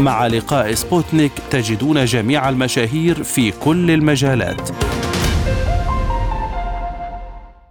[0.00, 4.70] مع لقاء سبوتنيك تجدون جميع المشاهير في كل المجالات.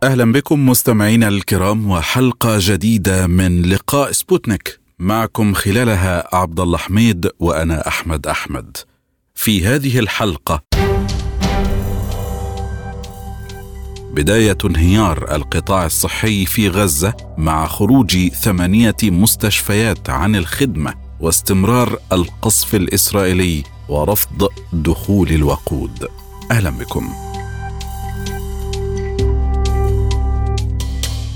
[0.03, 4.79] أهلا بكم مستمعينا الكرام وحلقة جديدة من لقاء سبوتنيك.
[4.99, 8.77] معكم خلالها عبد الله حميد وأنا أحمد أحمد.
[9.35, 10.63] في هذه الحلقة
[14.13, 21.02] بداية انهيار القطاع الصحي في غزة مع خروج ثمانية مستشفيات عن الخدمة.
[21.23, 26.07] واستمرار القصف الإسرائيلي ورفض دخول الوقود.
[26.51, 27.09] أهلا بكم.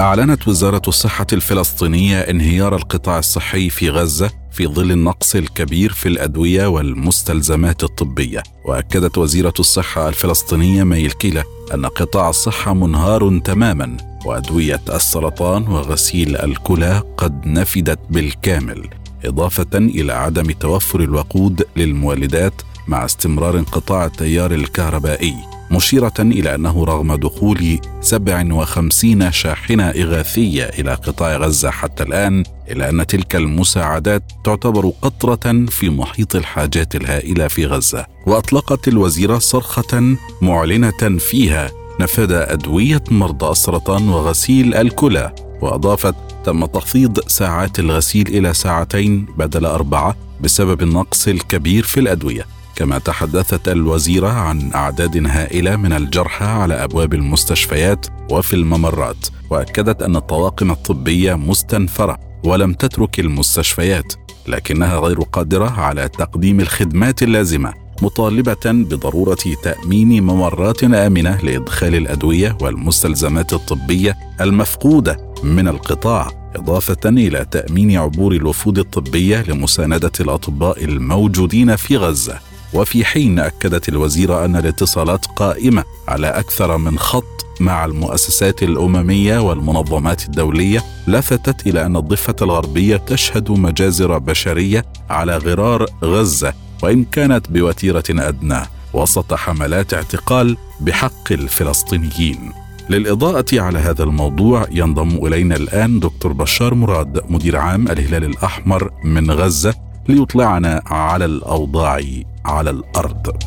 [0.01, 6.67] أعلنت وزارة الصحة الفلسطينية انهيار القطاع الصحي في غزة في ظل النقص الكبير في الأدوية
[6.67, 8.43] والمستلزمات الطبية.
[8.65, 17.03] وأكدت وزيرة الصحة الفلسطينية ميل كيلا أن قطاع الصحة منهار تماما وأدوية السرطان وغسيل الكلى
[17.17, 18.89] قد نفدت بالكامل.
[19.25, 25.35] إضافة إلى عدم توفر الوقود للمولدات مع استمرار انقطاع التيار الكهربائي
[25.71, 33.07] مشيرة إلى أنه رغم دخول 57 شاحنة إغاثية إلى قطاع غزة حتى الآن إلا أن
[33.07, 38.05] تلك المساعدات تعتبر قطرة في محيط الحاجات الهائلة في غزة.
[38.27, 46.15] وأطلقت الوزيرة صرخة معلنة فيها نفذ أدوية مرضى السرطان وغسيل الكلى وأضافت
[46.47, 52.45] تم تخفيض ساعات الغسيل إلى ساعتين بدل أربعة بسبب النقص الكبير في الأدوية.
[52.75, 60.15] كما تحدثت الوزيرة عن أعداد هائلة من الجرحى على أبواب المستشفيات وفي الممرات وأكدت أن
[60.15, 64.13] الطواقم الطبية مستنفرة ولم تترك المستشفيات
[64.47, 73.53] لكنها غير قادرة على تقديم الخدمات اللازمة مطالبة بضرورة تأمين ممرات آمنة لإدخال الأدوية والمستلزمات
[73.53, 76.46] الطبية المفقودة من القطاع.
[76.57, 82.39] إضافة إلى تأمين عبور الوفود الطبية لمساندة الأطباء الموجودين في غزة.
[82.73, 90.25] وفي حين أكدت الوزيرة أن الاتصالات قائمة على أكثر من خط مع المؤسسات الأممية والمنظمات
[90.25, 96.53] الدولية لفتت إلى أن الضفة الغربية تشهد مجازر بشرية على غرار غزة
[96.83, 98.61] وإن كانت بوتيرة أدنى
[98.93, 102.66] وسط حملات اعتقال بحق الفلسطينيين.
[102.89, 109.31] للإضاءة على هذا الموضوع ينضم إلينا الآن دكتور بشار مراد مدير عام الهلال الأحمر من
[109.31, 109.75] غزة
[110.09, 112.01] ليطلعنا على الأوضاع
[112.45, 113.43] على الأرض.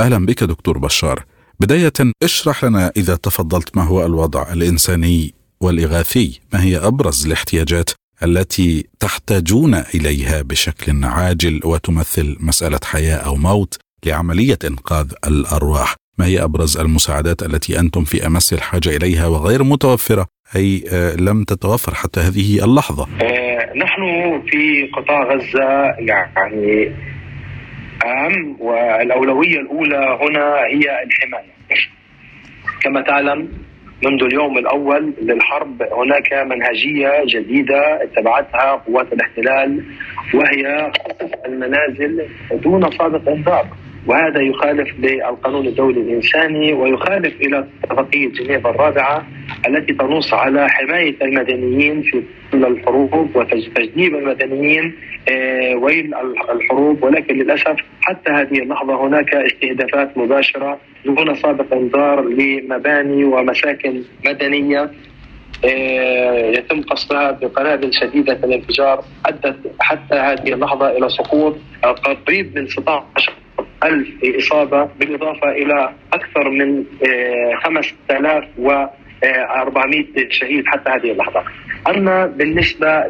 [0.00, 1.24] أهلا بك دكتور بشار.
[1.60, 6.40] بداية اشرح لنا إذا تفضلت ما هو الوضع الإنساني والإغاثي.
[6.52, 7.90] ما هي أبرز الاحتياجات
[8.22, 16.44] التي تحتاجون إليها بشكل عاجل وتمثل مسألة حياة أو موت لعملية إنقاذ الأرواح؟ ما هي
[16.44, 20.84] أبرز المساعدات التي أنتم في أمس الحاجة إليها وغير متوفرة أي
[21.18, 23.06] لم تتوفر حتى هذه اللحظة؟
[23.76, 24.02] نحن
[24.46, 26.92] في قطاع غزة يعني
[28.04, 31.58] اهم والأولوية الأولى هنا هي الحماية.
[32.82, 33.48] كما تعلم
[34.04, 39.84] منذ اليوم الأول للحرب هناك منهجية جديدة اتبعتها قوات الاحتلال
[40.34, 40.92] وهي
[41.46, 43.66] المنازل دون سابق انذار
[44.08, 49.26] وهذا يخالف للقانون الدولي الإنساني ويخالف إلى اتفاقيه جنيف الرابعة
[49.68, 54.94] التي تنص على حماية المدنيين في كل الحروب وتجنيب المدنيين
[55.76, 56.14] ويل
[56.50, 57.02] الحروب.
[57.02, 64.90] ولكن للأسف حتى هذه اللحظة هناك استهدافات مباشرة دون سابق إنذار لمباني ومساكن مدنية
[66.58, 71.56] يتم قصفها بقنابل شديدة الانفجار أدت حتى هذه اللحظة إلى سقوط
[72.26, 73.32] قريب من 16
[73.84, 74.08] ألف
[74.38, 76.84] إصابة بالإضافة إلى أكثر من
[77.64, 81.44] 5400 شهيد حتى هذه اللحظة.
[81.88, 83.04] أما بالنسبة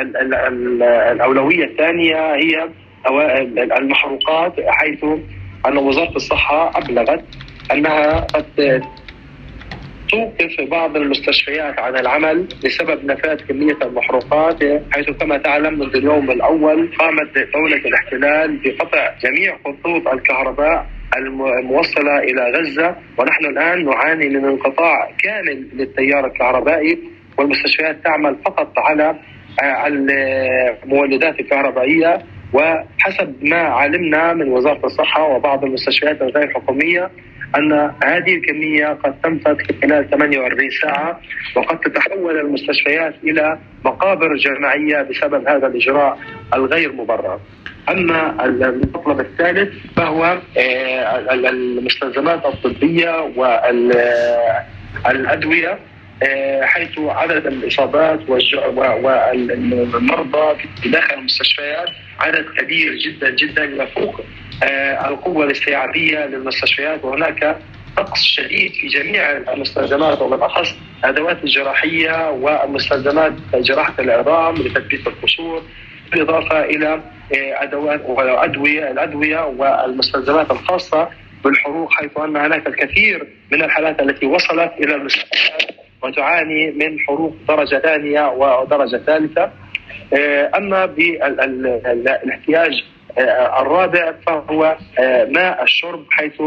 [0.00, 2.68] للأولوية الثانية هي
[3.78, 5.04] المحروقات حيث
[5.66, 7.24] أن وزارة الصحة أبلغت
[7.72, 8.82] أنها قد
[10.10, 16.90] توقف بعض المستشفيات عن العمل بسبب نفاذ كمية المحروقات حيث كما تعلم منذ اليوم الأول
[16.98, 20.86] قامت دولة الاحتلال بقطع جميع خطوط الكهرباء
[21.62, 26.98] الموصلة إلى غزة ونحن الآن نعاني من انقطاع كامل للتيار الكهربائي
[27.38, 29.16] والمستشفيات تعمل فقط على
[29.86, 32.18] المولدات الكهربائية.
[32.52, 37.10] وحسب ما علمنا من وزارة الصحة وبعض المستشفيات الغير الحكوميه
[37.56, 37.72] أن
[38.04, 41.20] هذه الكمية قد تنفذ خلال 48 ساعة
[41.56, 46.18] وقد تتحول المستشفيات إلى مقابر جماعية بسبب هذا الإجراء
[46.54, 47.40] الغير مبرر.
[47.88, 53.32] أما المطلب الثالث فهو آه، المستلزمات الطبية
[55.04, 55.78] والادويه
[56.62, 58.20] حيث عدد الإصابات
[59.04, 61.88] والمرضى في داخل المستشفيات
[62.20, 64.20] عدد كبير جدا جدا يفوق
[64.64, 67.04] آه، القوة الاستيعابية للمستشفيات.
[67.04, 67.56] وهناك
[67.98, 70.74] نقص شديد في جميع المستلزمات وبالاخص
[71.04, 75.62] الأدوات الجراحية والمستلزمات جراحة العظام لتثبيت القشور
[76.12, 76.94] بالإضافة إلى
[77.34, 81.08] آه، أدوات وادويه الأدوية والمستلزمات الخاصة
[81.44, 85.85] بالحروق حيث أن هناك الكثير من الحالات التي وصلت إلى المستشفيات.
[86.02, 89.50] وتعاني من حروق درجة ثانية ودرجة ثالثة.
[90.14, 92.84] آه، أما بالاحتياج
[93.18, 96.42] آه، الرابع فهو آه، ماء الشرب حيث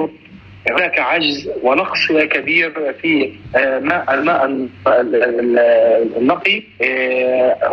[0.69, 3.33] هناك عجز ونقص كبير في
[3.81, 4.45] ماء الماء
[6.17, 6.63] النقي.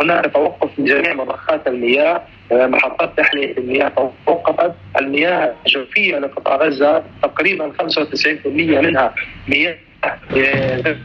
[0.01, 2.21] هناك توقف جميع مضخات المياه
[2.51, 3.91] محطات تحلية المياه
[4.25, 4.71] توقفت.
[4.99, 8.47] المياه الجوفية لقطاع غزة تقريبا 95%
[8.81, 9.15] منها
[9.47, 9.77] مياه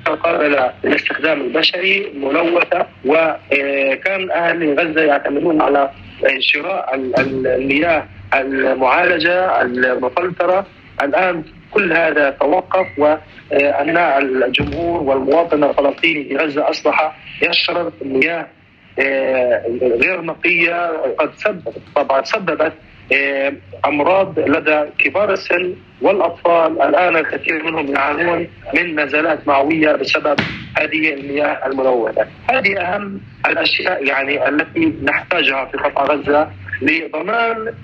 [0.06, 5.90] قابلة للاستخدام البشري ملوثة وكان أهل غزة يعتمدون على
[6.38, 10.66] شراء المياه المعالجة المفلترة.
[11.02, 18.46] الآن كل هذا توقف وأن الجمهور والمواطن الفلسطيني في غزة أصبح يشرب مياه
[19.82, 22.72] غير نقية قد سببت طبعا سببت آه،
[23.84, 30.40] أمراض لدى كبار السن والأطفال الآن الكثير منهم يعانون من نزلات معوية بسبب
[30.76, 36.50] هذه المياه الملوثه، هذه أهم الأشياء يعني التي نحتاجها في قطاع غزة
[36.82, 37.74] لضمان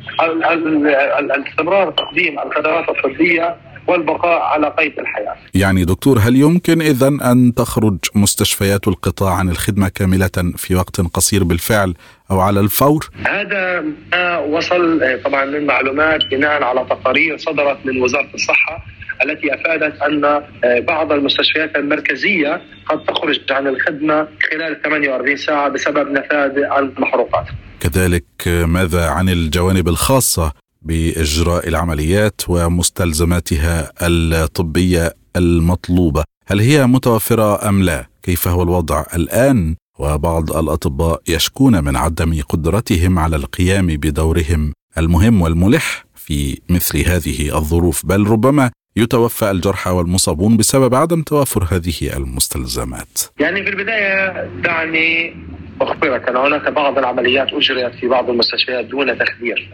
[1.21, 5.37] الاستمرار تقديم الخدمات الطبية والبقاء على قيد الحياة.
[5.55, 11.45] يعني دكتور هل يمكن اذا أن تخرج مستشفيات القطاع عن الخدمة كاملة في وقت قصير
[11.45, 11.95] بالفعل
[12.31, 18.03] أو على الفور؟ هذا ما وصل آه، طبعا من معلومات بناء على تقارير صدرت من
[18.03, 18.85] وزارة الصحة
[19.25, 20.43] التي أفادت أن آه،
[20.81, 27.47] بعض المستشفيات المركزية قد تخرج عن الخدمة خلال 48 ساعة بسبب نفاذ المحروقات.
[27.81, 30.53] كذلك آه، ماذا عن الجوانب الخاصة
[30.83, 40.57] بإجراء العمليات ومستلزماتها الطبية المطلوبة، هل هي متوفرة أم لا؟ كيف هو الوضع الآن وبعض
[40.57, 48.27] الأطباء يشكون من عدم قدرتهم على القيام بدورهم المهم والملح في مثل هذه الظروف بل
[48.27, 53.19] ربما يتوفى الجرحى والمصابون بسبب عدم توافر هذه المستلزمات.
[53.41, 55.37] يعني في البداية دعني
[55.81, 59.69] أخبرك أن هناك بعض العمليات أجريت في بعض المستشفيات دون تخدير.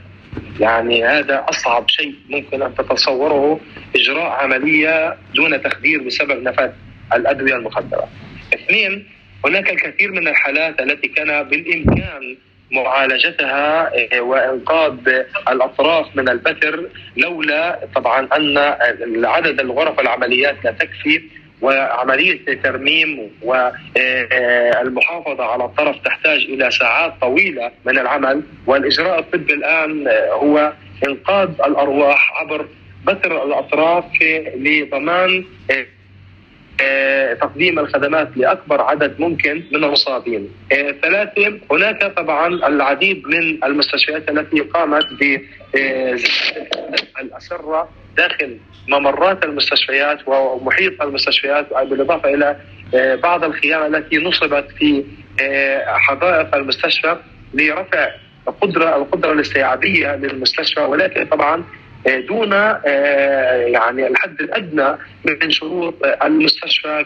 [0.60, 3.60] يعني هذا أصعب شيء ممكن أن تتصوره
[3.96, 6.70] إجراء عملية دون تخدير بسبب نفاذ
[7.14, 8.08] الأدوية المخدرة.
[8.54, 9.06] اثنين
[9.44, 12.36] هناك الكثير من الحالات التي كان بالإمكان
[12.72, 14.94] معالجتها آه، وإنقاذ
[15.48, 18.58] الأطراف من البتر لولا طبعا أن
[19.24, 21.22] عدد الغرف العمليات لا تكفي
[21.62, 28.42] وعملية ترميم والمحافظه على الطرف تحتاج إلى ساعات طويلة من العمل.
[28.66, 30.72] والإجراء الطبي الآن هو
[31.08, 32.66] إنقاذ الأرواح عبر
[33.06, 34.04] بتر الأطراف
[34.56, 35.86] لضمان آه، آه،
[37.40, 40.48] تقديم الخدمات لأكبر عدد ممكن من المصابين.
[40.72, 45.40] آه، ثلاثة هناك طبعا العديد من المستشفيات التي قامت ب
[45.76, 46.18] آه،
[47.20, 52.56] الأسرة داخل ممرات المستشفيات ومحيط المستشفيات بالإضافة إلى
[53.22, 55.04] بعض الخيام التي نصبت في
[55.86, 57.16] حدائق المستشفى
[57.54, 58.08] لرفع
[58.48, 61.64] القدره القدرة الاستيعابية للمستشفى ولكن طبعا
[62.06, 65.94] دون آه، يعني الحد الأدنى من شروط
[66.24, 67.04] المستشفى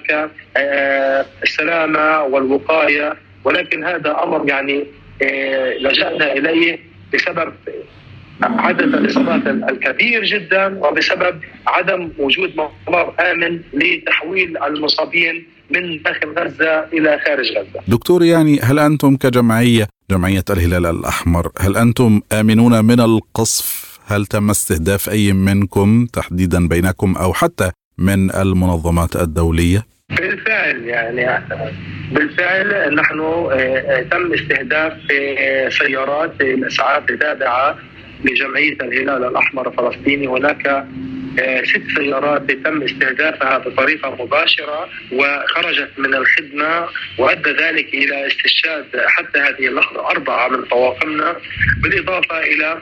[0.55, 4.87] كالسلامه والوقاية ولكن هذا أمر يعني
[5.23, 6.79] آه، لجأنا إليه
[7.15, 7.53] بسبب
[8.43, 12.57] عدد الاصابات الكبير جدا وبسبب عدم وجود
[12.89, 17.81] ممر آمن لتحويل المصابين من داخل غزة إلى خارج غزة.
[17.89, 24.51] دكتور يعني هل أنتم كجمعية جمعية الهلال الأحمر هل أنتم آمنون من القصف هل تم
[24.51, 31.45] استهداف أي منكم تحديدا بينكم أو حتى من المنظمات الدولية؟ بالفعل يعني
[32.13, 34.93] بالفعل نحن آه، آه، تم استهداف
[35.79, 37.79] سيارات الاسعاف التابعه
[38.25, 40.87] لجمعية الهلال الأحمر الفلسطيني هناك
[41.65, 49.67] ست سيارات تم استهدافها بطريقة مباشرة وخرجت من الخدمة وأدى ذلك إلى استشهاد حتى هذه
[49.67, 51.37] اللحظة أربعة من طواقمنا.
[51.83, 52.79] بالإضافة إلى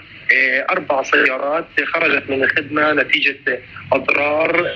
[0.70, 3.60] أربع سيارات خرجت من الخدمة نتيجة
[3.92, 4.70] أضرار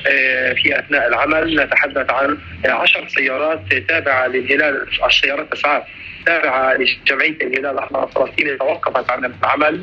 [0.63, 1.61] في أثناء العمل.
[1.61, 5.83] نتحدث عن عشر سيارات تابعة للهلال السيارات اسعاف
[6.27, 9.81] تابعه لجمعيه الهلال الاحمر الفلسطيني توقفت عن العمل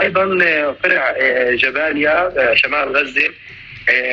[0.00, 0.38] أيضا
[0.82, 1.14] فرع
[1.50, 3.28] جباليا شمال غزة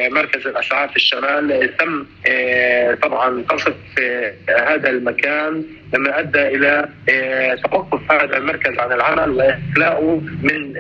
[0.10, 2.06] مركز الأسعاف في الشمال تم
[3.02, 3.74] طبعا قصف
[4.50, 6.90] هذا المكان لما أدى إلى
[7.64, 10.74] توقف هذا المركز عن العمل وإخلاؤه من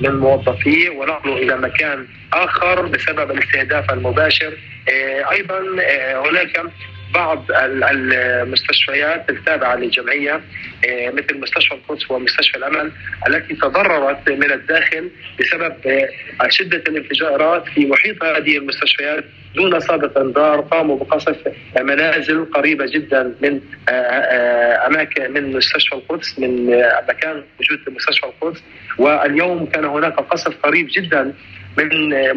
[0.00, 4.52] من موظفيه ونقله إلى مكان آخر بسبب الاستهداف المباشر.
[5.32, 5.60] أيضا
[6.28, 6.62] هناك
[7.14, 10.40] بعض المستشفيات التابعة للجمعية
[10.88, 12.92] مثل مستشفى القدس ومستشفى الأمل
[13.28, 15.10] التي تضررت من الداخل
[15.40, 15.74] بسبب
[16.48, 19.24] شدة الانفجارات في محيط هذه المستشفيات.
[19.56, 21.36] دون سابق انذار قاموا بقصف
[21.80, 23.60] منازل قريبة جدا من
[24.86, 26.66] أماكن من مستشفى القدس من
[27.08, 28.62] مكان وجود مستشفى القدس.
[28.98, 31.32] واليوم كان هناك قصف قريب جدا
[31.78, 31.88] من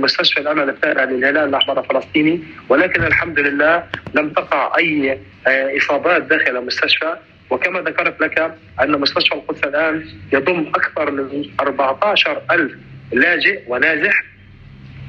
[0.01, 2.43] مستشفى الامل التابع للهلال الأحمر الفلسطيني.
[2.69, 3.83] ولكن الحمد لله
[4.13, 5.19] لم تقع أي
[5.77, 7.15] إصابات داخل المستشفى.
[7.49, 12.71] وكما ذكرت لك أن مستشفى القدس الآن يضم أكثر من 14 ألف
[13.11, 14.23] لاجئ ونازح.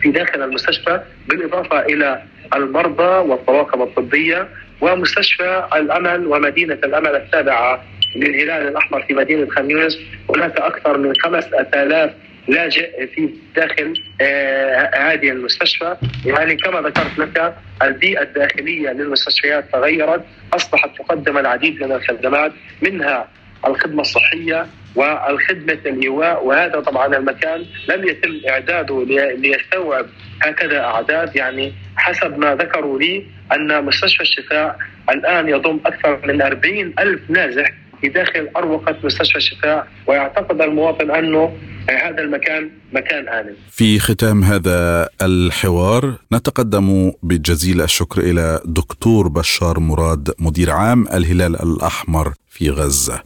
[0.02, 2.23] في داخل المستشفى بالإضافة إلى
[2.54, 4.49] المرضى والطواقم الطبية
[4.80, 7.85] ومستشفى الأمل ومدينة الأمل التابعه
[8.16, 9.99] للهلال الأحمر في مدينة خان يونس
[10.30, 12.11] هناك أكثر من 5000
[12.49, 15.97] لاجئ في داخل آه هذه المستشفى.
[16.26, 20.25] يعني كما ذكرت لك البيئة الداخلية للمستشفيات تغيرت.
[20.52, 22.52] أصبحت تقدم العديد من الخدمات
[22.83, 23.28] منها
[23.67, 29.05] الخدمة الصحية والخدمة الإيواء وهذا طبعا المكان لم يتم إعداده
[29.38, 30.07] ليستوعب
[30.43, 31.37] هكذا أعداد.
[31.37, 34.79] يعني حسب ما ذكروا لي أن مستشفى الشفاء
[35.11, 41.57] الآن يضم أكثر من 40 ألف نازح في داخل أروقة مستشفى الشفاء ويعتقد المواطن أنه
[41.90, 43.52] هذا المكان مكان آمن.
[43.71, 52.33] في ختام هذا الحوار نتقدم بجزيل الشكر إلى دكتور بشار مراد مدير عام الهلال الأحمر
[52.50, 53.23] في غزة.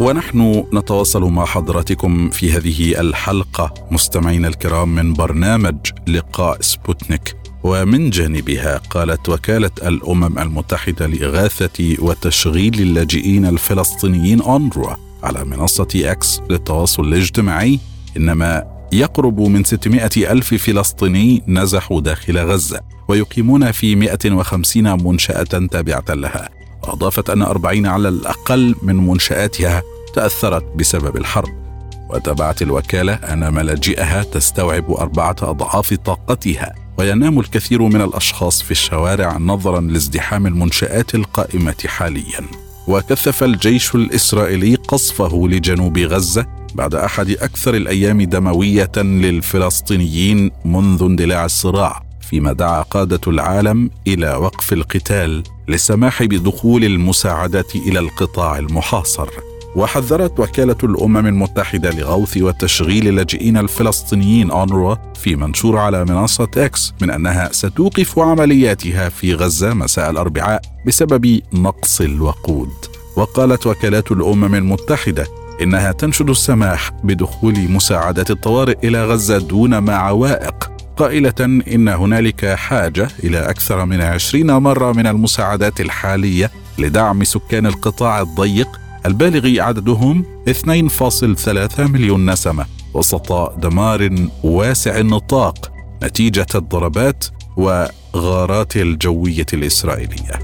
[0.00, 7.36] ونحن نتواصل مع حضراتكم في هذه الحلقة مستمعينا الكرام من برنامج لقاء سبوتنيك.
[7.62, 17.02] ومن جانبها قالت وكالة الأمم المتحدة لإغاثة وتشغيل اللاجئين الفلسطينيين أونروا على منصة أكس للتواصل
[17.02, 17.78] الاجتماعي.
[18.16, 26.63] إنما يقرب من 600 ألف فلسطيني نزحوا داخل غزة ويقيمون في 150 منشأة تابعة لها.
[26.88, 29.82] وأضافت أن 40 على الأقل من منشآتها
[30.14, 31.64] تأثرت بسبب الحرب
[32.10, 36.74] وتبعت الوكالة أن ملاجئها تستوعب أربعة أضعاف طاقتها.
[36.98, 42.40] وينام الكثير من الأشخاص في الشوارع نظرا لازدحام المنشآت القائمة حاليا.
[42.88, 52.02] وكثف الجيش الإسرائيلي قصفه لجنوب غزة بعد أحد أكثر الأيام دموية للفلسطينيين منذ اندلاع الصراع.
[52.34, 59.28] فيما دعا قادة العالم إلى وقف القتال للسماح بدخول المساعدات إلى القطاع المحاصر.
[59.76, 67.10] وحذرت وكالة الأمم المتحدة لغوث وتشغيل اللاجئين الفلسطينيين أونروا في منشور على منصة إكس من
[67.10, 72.72] أنها ستوقف عملياتها في غزة مساء الأربعاء بسبب نقص الوقود.
[73.16, 75.26] وقالت وكالات الأمم المتحدة
[75.62, 83.08] إنها تنشد السماح بدخول مساعدات الطوارئ إلى غزة دون ما عوائق قائلة إن هنالك حاجة
[83.24, 91.80] إلى أكثر من عشرين مرة من المساعدات الحالية لدعم سكان القطاع الضيق البالغ عددهم 2.3
[91.80, 95.72] مليون نسمة وسط دمار واسع النطاق
[96.02, 97.24] نتيجة الضربات
[97.56, 100.38] وغارات الجوية الإسرائيلية.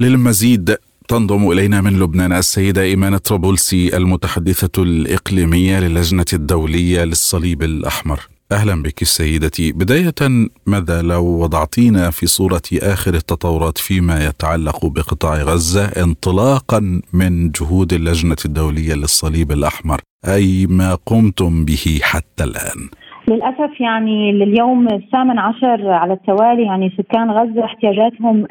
[0.00, 0.76] للمزيد
[1.08, 8.20] تنضم إلينا من لبنان السيدة إيمان طرابلسي المتحدثة الإقليمية للجنة الدولية للصليب الأحمر.
[8.52, 9.72] أهلا بك سيدتي.
[9.72, 17.92] بداية ماذا لو وضعتينا في صورة آخر التطورات فيما يتعلق بقطاع غزة انطلاقا من جهود
[17.92, 22.88] اللجنة الدولية للصليب الأحمر؟ أي ما قمتم به حتى الآن؟
[23.28, 28.46] للأسف يعني لليوم الثامن عشر على التوالي يعني سكان غزة احتياجاتهم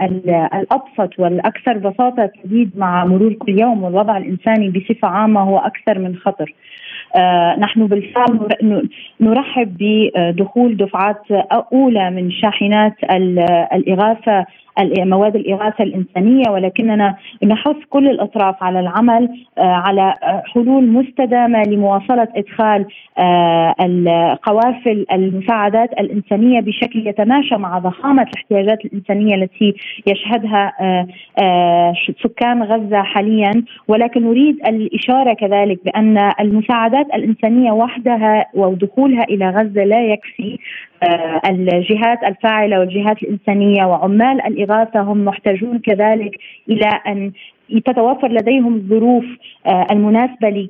[0.53, 6.15] الأبسط والأكثر بساطة تزيد مع مرور كل يوم والوضع الإنساني بصفة عامة هو أكثر من
[6.15, 6.53] خطر.
[7.15, 8.39] آه نحن بالفعل
[9.22, 11.22] نرحب بدخول دفعات
[11.74, 12.94] أولى من شاحنات
[13.74, 14.46] الإغاثة
[14.84, 17.15] مواد الإغاثة الإنسانية ولكننا
[17.46, 20.14] نحث كل الأطراف على العمل على
[20.54, 22.86] حلول مستدامة لمواصلة إدخال
[24.44, 29.74] قوافل المساعدات الإنسانية بشكل يتماشى مع ضخامة الاحتياجات الإنسانية التي
[30.08, 30.74] يشهدها
[32.24, 33.52] سكان غزة حاليا.
[33.88, 40.58] ولكن نريد الإشارة كذلك بأن المساعدات الإنسانية وحدها ودخولها إلى غزة لا يكفي.
[40.95, 40.95] آه،
[41.50, 46.32] الجهات الفاعلة والجهات الإنسانية وعمال الإغاثة هم محتاجون كذلك
[46.70, 47.32] إلى أن
[47.86, 49.26] تتوفر لديهم الظروف
[49.66, 50.70] آه، المناسبة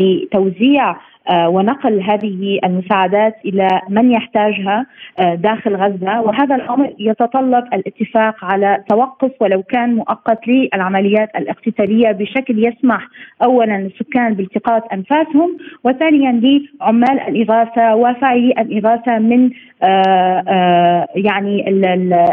[0.00, 0.96] لتوزيع آه،
[1.30, 4.86] ونقل هذه المساعدات إلى من يحتاجها
[5.18, 6.20] آه، داخل غزة.
[6.20, 13.08] وهذا الأمر يتطلب الاتفاق على توقف ولو كان مؤقت للعمليات الاقتتالية بشكل يسمح
[13.42, 19.50] اولا للسكان بالتقاط أنفاسهم وثانيا لعمال الإغاثة وفاعلي الإغاثة من
[19.82, 21.70] آه، يعني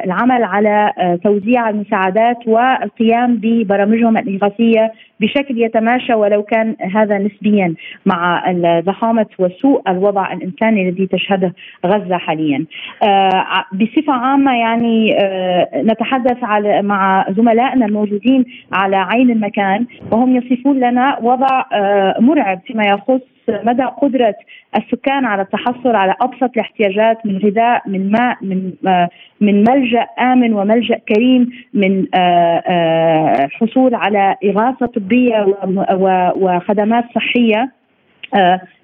[0.03, 0.91] العمل على
[1.23, 8.43] توزيع المساعدات والقيام ببرامجهم الإغاثية بشكل يتماشى ولو كان هذا نسبيا مع
[8.79, 11.53] ضخامه وسوء الوضع الإنساني الذي تشهده
[11.85, 12.65] غزة حاليا.
[13.03, 20.79] آه، بصفة عامة يعني آه، نتحدث على مع زملائنا الموجودين على عين المكان وهم يصفون
[20.79, 24.35] لنا وضع آه، مرعب فيما يخص مدى قدرة
[24.77, 28.73] السكان على التحصل على أبسط الاحتياجات من غذاء من ماء من
[29.41, 32.05] من ملجأ آمن وملجأ كريم من
[33.51, 35.45] حصول على إغاثة طبية
[36.35, 37.61] وخدمات صحية.
[37.61, 37.82] آه،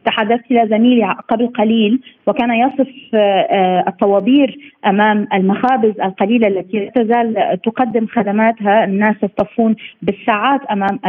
[0.05, 7.57] تحدثت إلى زميلي قبل قليل وكان يصف آه، الطوابير أمام المخابز القليلة التي لا تزال
[7.63, 10.99] تقدم خدماتها الناس يصطفون بالساعات أمام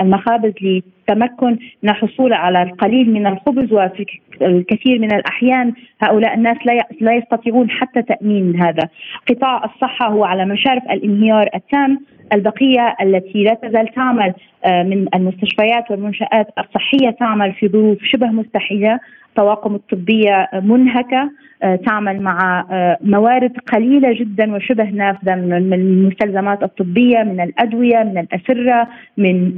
[0.00, 4.06] المخابز لتمكن من الحصول على القليل من الخبز وفي
[4.42, 6.56] الكثير من الأحيان هؤلاء الناس
[7.00, 8.88] لا يستطيعون حتى تأمين هذا.
[9.28, 12.00] قطاع الصحة هو على مشارف الانهيار التام
[12.32, 19.00] البقية التي لا تزال تعمل آه، من المستشفيات والمنشآت الصحية تعمل في ظروف شبه مستحيلة.
[19.28, 21.30] الطواقم الطبية منهكة
[21.62, 28.18] آه، تعمل مع آه، موارد قليلة جدا وشبه نافذة من المستلزمات الطبية من الأدوية من
[28.18, 29.54] الأسرة من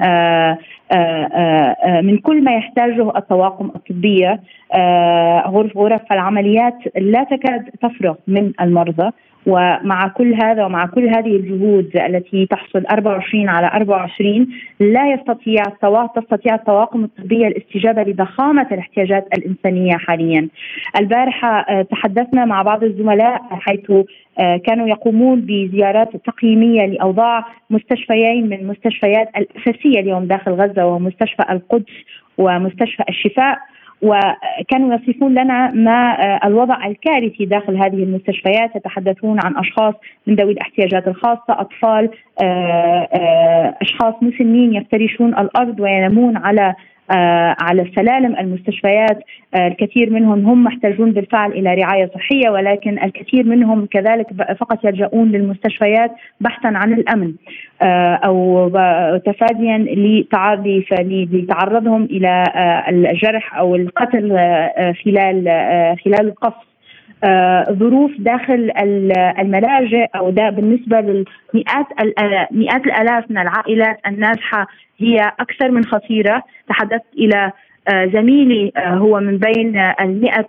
[2.02, 4.40] من كل ما يحتاجه الطواقم الطبية.
[5.46, 9.10] غرف غرف العمليات لا تكاد تفرغ من المرضى.
[9.46, 14.48] ومع كل هذا ومع كل هذه الجهود التي تحصل 24 على 24
[14.80, 15.62] لا يستطيع
[16.16, 20.48] تستطيع الطواقم الطبيه الاستجابة لضخامة الاحتياجات الإنسانية حاليا.
[21.00, 23.90] البارحة آه، تحدثنا مع بعض الزملاء حيث
[24.38, 31.42] آه، كانوا يقومون بزيارات تقييمية لأوضاع مستشفيين من المستشفيات الأساسية اليوم داخل غزة وهو مستشفى
[31.50, 31.92] القدس
[32.38, 33.58] ومستشفى الشفاء
[34.02, 38.76] وكانوا يصفون لنا ما آه، الوضع الكارثي داخل هذه المستشفيات.
[38.76, 39.94] يتحدثون عن أشخاص
[40.26, 42.10] من ذوي الاحتياجات الخاصة أطفال
[42.42, 46.74] آه، آه، أشخاص مسنين يفترشون الأرض وينامون على
[47.60, 49.18] على سلالم المستشفيات
[49.54, 54.26] آه، الكثير منهم هم محتاجون بالفعل إلى رعاية صحية ولكن الكثير منهم كذلك
[54.60, 57.34] فقط يلجؤون للمستشفيات بحثا عن الأمن
[57.82, 58.68] آه، أو
[59.26, 59.78] تفاديا
[61.32, 62.44] لتعرضهم إلى
[62.88, 64.28] الجرح أو القتل
[65.04, 65.44] خلال
[66.04, 66.73] خلال القصف.
[67.72, 68.72] ظروف داخل
[69.38, 71.86] الملاجئ أو ده بالنسبة للمئات
[72.50, 74.66] مئات الآلاف من العائلات النازحه
[74.98, 76.42] هي أكثر من خطيرة.
[76.68, 77.52] تحدثت إلى
[77.88, 80.46] آه، زميلي آه، هو من بين المئة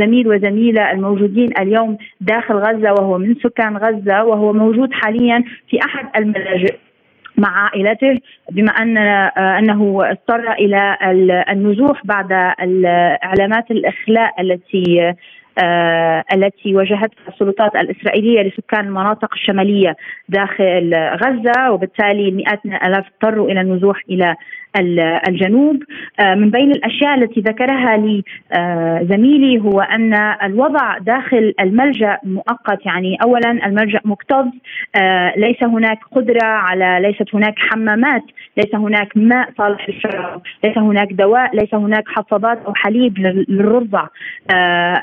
[0.00, 6.06] زميل وزميلة الموجودين اليوم داخل غزة وهو من سكان غزة وهو موجود حاليا في أحد
[6.16, 6.74] الملاجئ
[7.36, 8.20] مع عائلته
[8.52, 10.96] بما أن آه، أنه اضطر إلى
[11.50, 12.32] النزوح بعد
[13.24, 15.16] إعلامات الإخلاء التي آه
[16.34, 19.96] التي واجهتها السلطات الإسرائيلية لسكان المناطق الشمالية
[20.28, 24.34] داخل غزة وبالتالي مئات من الآلاف اضطروا إلى النزوح إلى
[24.76, 25.82] الجنوب.
[26.20, 32.86] آه، من بين الأشياء التي ذكرها لي آه، زميلي هو أن الوضع داخل الملجأ مؤقت.
[32.86, 34.46] يعني اولا الملجأ مكتظ
[34.96, 38.22] آه، ليس هناك قدرة على ليست هناك حمامات
[38.56, 44.06] ليس هناك ماء صالح للشرب ليس هناك دواء ليس هناك حصبات أو حليب للرضع.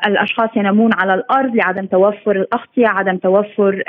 [0.08, 3.84] الأشخاص ينامون على الأرض لعدم توفر الأغطية عدم توفر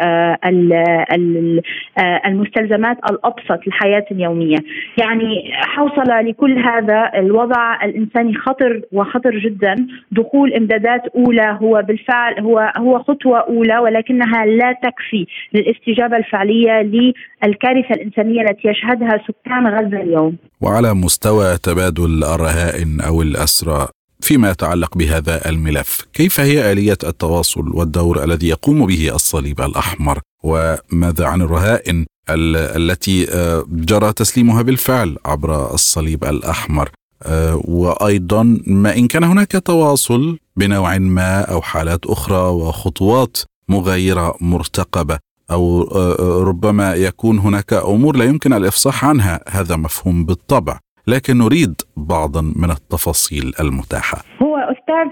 [2.27, 4.57] المستلزمات الأبسط للحياه اليومية.
[4.99, 7.85] يعني حوصل لكل هذا الوضع.
[7.85, 9.74] الانساني خطر وخطر جدا.
[10.12, 17.94] دخول إمدادات أولى هو بالفعل هو هو خطوة أولى ولكنها لا تكفي للاستجابة الفعلية للكارثة
[17.94, 20.37] الإنسانية التي يشهدها سكان غزة اليوم.
[20.61, 23.88] وعلى مستوى تبادل الرهائن أو الأسرى
[24.20, 31.26] فيما يتعلق بهذا الملف كيف هي آلية التواصل والدور الذي يقوم به الصليب الأحمر؟ وماذا
[31.26, 36.91] عن الرهائن؟ التي آه، جرى تسليمها بالفعل عبر الصليب الأحمر.
[37.23, 43.38] آه، وأيضا ما إن كان هناك تواصل بنوع ما أو حالات أخرى وخطوات
[43.69, 45.19] مغايرة مرتقبة
[45.51, 50.79] أو آه، ربما يكون هناك أمور لا يمكن الإفصاح عنها هذا مفهوم بالطبع.
[51.14, 54.18] لكن نريد بعضا من التفاصيل المتاحة.
[54.42, 55.09] هو أستاذ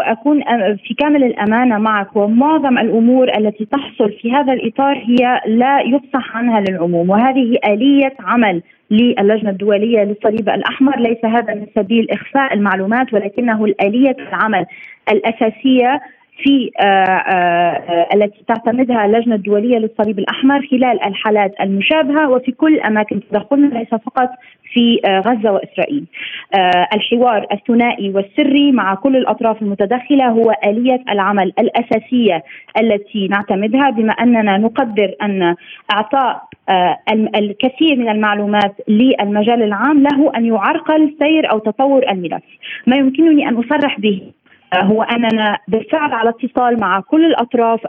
[0.00, 0.42] اكون
[0.84, 6.60] في كامل الأمانة معك ومعظم الأمور التي تحصل في هذا الإطار هي لا يفصح عنها
[6.60, 13.64] للعموم وهذه آلية عمل للجنة الدولية للصليب الأحمر ليس هذا من سبيل إخفاء المعلومات ولكنه
[13.64, 14.66] الآلية العمل
[15.12, 16.00] الأساسية
[16.42, 22.80] في آه، آه، آه، التي تعتمدها اللجنة الدولية للصليب الأحمر خلال الحالات المشابهة وفي كل
[22.80, 24.30] أماكن تدخلنا ليس فقط
[24.72, 26.04] في غزة وإسرائيل.
[26.94, 32.44] الحوار الثنائي والسري مع كل الأطراف المتدخلة هو آلية العمل الأساسية
[32.80, 35.54] التي نعتمدها بما أننا نقدر أن
[35.92, 36.42] إعطاء
[37.36, 42.42] الكثير من المعلومات للمجال العام له أن يعرقل سير أو تطور الملف.
[42.86, 44.22] ما يمكنني أن أصرح به
[44.74, 47.80] هو أننا بالفعل على اتصال مع كل الأطراف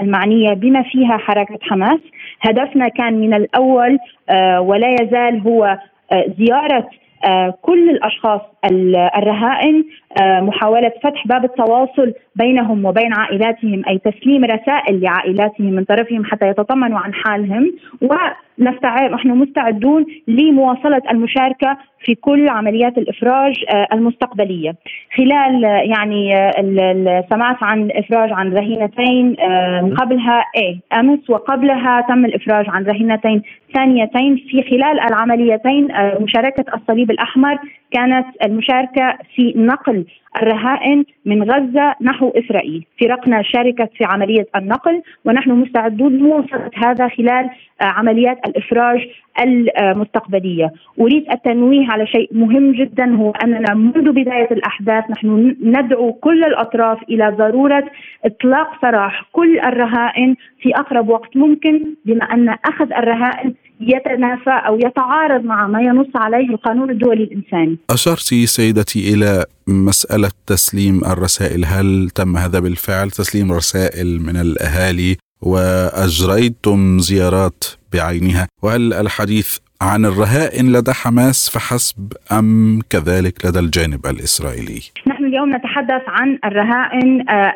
[0.00, 2.00] المعنية بما فيها حركة حماس،
[2.40, 3.98] هدفنا كان من الأول
[4.30, 5.78] آه، ولا يزال هو
[6.12, 6.88] آه، زيارة
[7.24, 9.84] آه، كل الأشخاص الرهائن
[10.20, 16.98] محاولة فتح باب التواصل بينهم وبين عائلاتهم أي تسليم رسائل لعائلاتهم من طرفهم حتى يتطمنوا
[16.98, 24.74] عن حالهم ونستعد نحن مستعدون لمواصلة المشاركة في كل عمليات الإفراج آه، المستقبلية.
[25.16, 29.36] خلال آه، يعني آه، سمعت عن إفراج عن رهينتين
[29.96, 33.42] قبلها إيه أمس وقبلها تم الإفراج عن رهينتين
[33.74, 35.88] ثانيتين في خلال العمليتين
[36.20, 37.58] مشاركة الصليب الأحمر
[37.90, 40.04] كانت المشاركة في نقل
[40.42, 47.50] الرهائن من غزة نحو إسرائيل، فرقنا شاركت في عملية النقل ونحن مستعدون لمواصلة هذا خلال
[47.80, 49.08] عمليات الإفراج
[49.44, 56.44] المستقبلية، أريد التنويه على شيء مهم جدا هو أننا منذ بداية الأحداث نحن ندعو كل
[56.44, 57.84] الأطراف إلى ضرورة
[58.24, 65.44] إطلاق سراح كل الرهائن في أقرب وقت ممكن بما أن أخذ الرهائن يتنافى أو يتعارض
[65.44, 67.78] مع ما ينص عليه القانون الدولي الإنساني.
[67.90, 76.98] أشرت سيدتي إلى مسألة تسليم الرسائل، هل تم هذا بالفعل تسليم رسائل من الأهالي وأجريتم
[76.98, 85.24] زيارات بعينها، وهل الحديث عن الرهائن لدى حماس فحسب أم كذلك لدى الجانب الإسرائيلي؟ نحن
[85.24, 87.54] اليوم نتحدث عن الرهائن آه،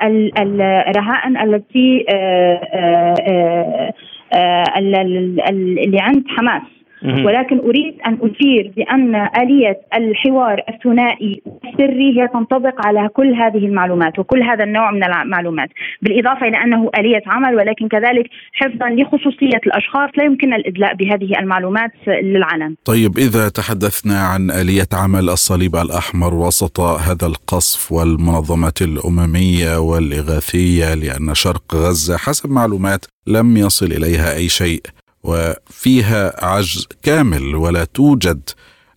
[0.91, 3.93] الرهائن التي آه، آه،
[4.37, 6.63] اللي عند حماس.
[7.05, 14.19] ولكن أريد أن اشير بأن آلية الحوار الثنائي السري هي تنطبق على كل هذه المعلومات
[14.19, 15.69] وكل هذا النوع من المعلومات
[16.03, 21.91] بالإضافة إلى أنه آلية عمل ولكن كذلك حفظا لخصوصية الأشخاص لا يمكن الإدلاء بهذه المعلومات
[22.07, 22.75] للعلن.
[22.85, 31.35] طيب إذا تحدثنا عن آلية عمل الصليب الأحمر وسط هذا القصف والمنظمات الأممية والإغاثية لأن
[31.35, 34.83] شرق غزة حسب معلومات لم يصل إليها أي شيء
[35.25, 38.51] وفيها عجز كامل ولا توجد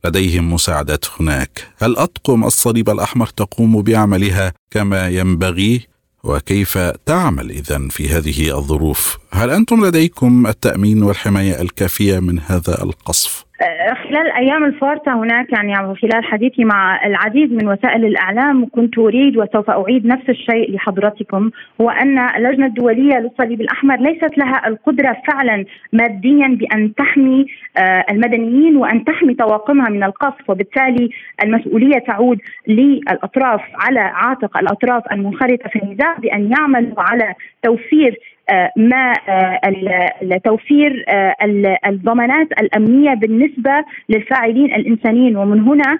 [0.05, 1.67] لديهم مساعدات هناك.
[1.77, 5.87] هل أطقم الصليب الأحمر تقوم بعملها كما ينبغي؟
[6.23, 13.44] وكيف تعمل اذا في هذه الظروف؟ هل أنتم لديكم التأمين والحماية الكافية من هذا القصف؟
[14.03, 19.69] خلال الأيام الفارطة هناك يعني خلال حديثي مع العديد من وسائل الإعلام كنت أريد وسوف
[19.69, 26.47] أعيد نفس الشيء لحضرتكم هو أن اللجنة الدولية للصليب الأحمر ليست لها القدرة فعلا ماديا
[26.47, 27.45] بأن تحمي
[27.77, 31.09] آه، المدنيين وأن تحمي طواقمها من القصف وبالتالي
[31.43, 38.34] المسؤولية تعود للأطراف على عاتق الأطراف المنخرطة في النزاع بأن يعملوا على توفير آه،
[38.75, 41.35] ما آه، توفير آه،
[41.87, 43.71] الضمانات الأمنية بالنسبة
[44.09, 45.37] للفاعلين الإنسانيين.
[45.37, 45.99] ومن هنا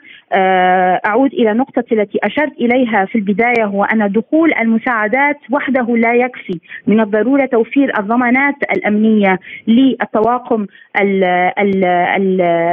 [1.06, 6.60] أعود إلى نقطة التي أشرت إليها في البداية هو أن دخول المساعدات وحده لا يكفي
[6.88, 10.66] من الضرورة توفير الضمانات الأمنية للطواقم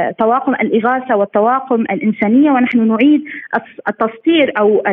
[0.09, 2.51] الطواقم الإغاثة والطواقم الإنسانية.
[2.51, 3.23] ونحن نعيد
[3.89, 4.83] التسطير أو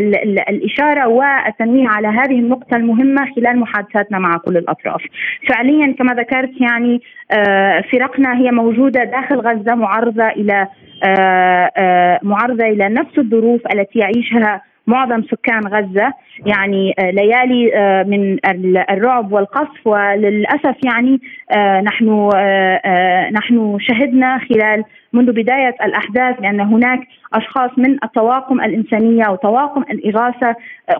[0.48, 5.02] الإشارة والتنويه على هذه النقطة المهمة خلال محادثاتنا مع كل الأطراف.
[5.48, 10.66] فعليا كما ذكرت يعني آه، فرقنا هي موجودة داخل غزة معرضة إلى
[11.04, 16.12] آه، آه، معرضة إلى نفس الظروف التي يعيشها معظم سكان غزة
[16.46, 17.70] يعني ليالي
[18.06, 18.38] من
[18.90, 21.20] الرعب والقصف وللأسف يعني
[21.82, 22.30] نحن
[23.32, 27.00] نحن شهدنا خلال منذ بداية الأحداث بان هناك
[27.34, 30.54] أشخاص من الطواقم الإنسانية وطواقم الإغاثة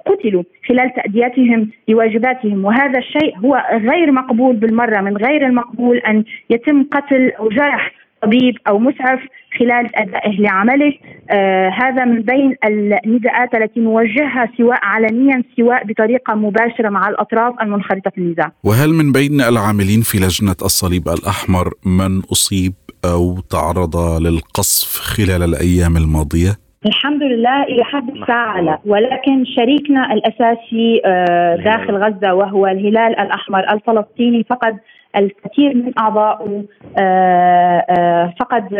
[0.07, 2.65] قتلوا خلال تأديتهم لواجباتهم.
[2.65, 7.93] وهذا الشيء هو غير مقبول بالمرة من غير المقبول أن يتم قتل أو جرح
[8.23, 9.21] طبيب أو مسعف
[9.59, 10.93] خلال أدائه لعمله.
[11.31, 18.11] آه هذا من بين النداءات التي نوجهها سواء علنيا سواء بطريقة مباشرة مع الأطراف المنخرطة
[18.11, 18.53] في النزاع.
[18.65, 22.73] وهل من بين العاملين في لجنة الصليب الأحمر من أصيب؟
[23.05, 31.01] أو تعرض للقصف خلال الأيام الماضية؟ الحمد لله إلى حد الساعة لا ولكن شريكنا الأساسي
[31.05, 34.77] آه، داخل غزة وهو الهلال الأحمر الفلسطيني فقد
[35.17, 36.65] الكثير من اعضائه
[36.99, 38.75] آه، آه، فقد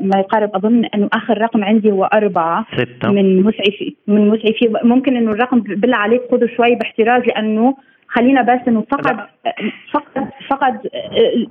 [0.00, 3.10] ما يقارب أظن أنه آخر رقم عندي هو أربعة ستة.
[3.10, 7.74] من مسعفي من مسعفي ممكن أنه الرقم بالله عليك خذوا شوي باحتراز لأنه
[8.08, 9.16] خلينا بس إنه فقد
[9.92, 10.88] فقد فقد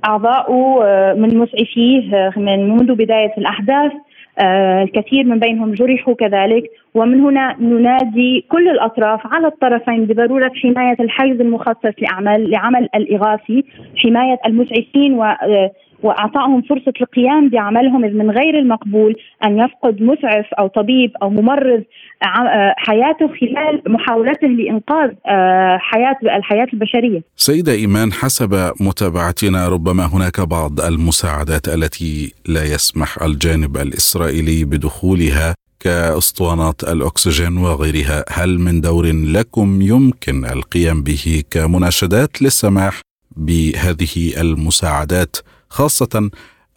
[0.04, 0.82] اعضائه
[1.14, 3.92] من مسعفيه من منذ بداية الأحداث
[4.38, 6.70] آه، الكثير من بينهم جرحوا كذلك.
[6.94, 13.64] ومن هنا ننادي كل الأطراف على الطرفين بضرورة حماية الحيز المخصص لاعمال لعمل الإغاثي،
[13.96, 15.70] حماية المسعفين و آه،
[16.02, 21.82] واعطائهم فرصة القيام بعملهم اذ من غير المقبول أن يفقد مسعف أو طبيب أو ممرض
[22.22, 27.22] آه، حياته خلال محاولته لإنقاذ آه، حياه الحياة البشرية.
[27.36, 36.82] سيدة إيمان حسب متابعتنا ربما هناك بعض المساعدات التي لا يسمح الجانب الإسرائيلي بدخولها كأسطوانات
[36.82, 43.00] الأكسجين وغيرها، هل من دور لكم يمكن القيام به كمناشدات للسماح
[43.36, 45.36] بهذه المساعدات
[45.70, 46.30] خاصة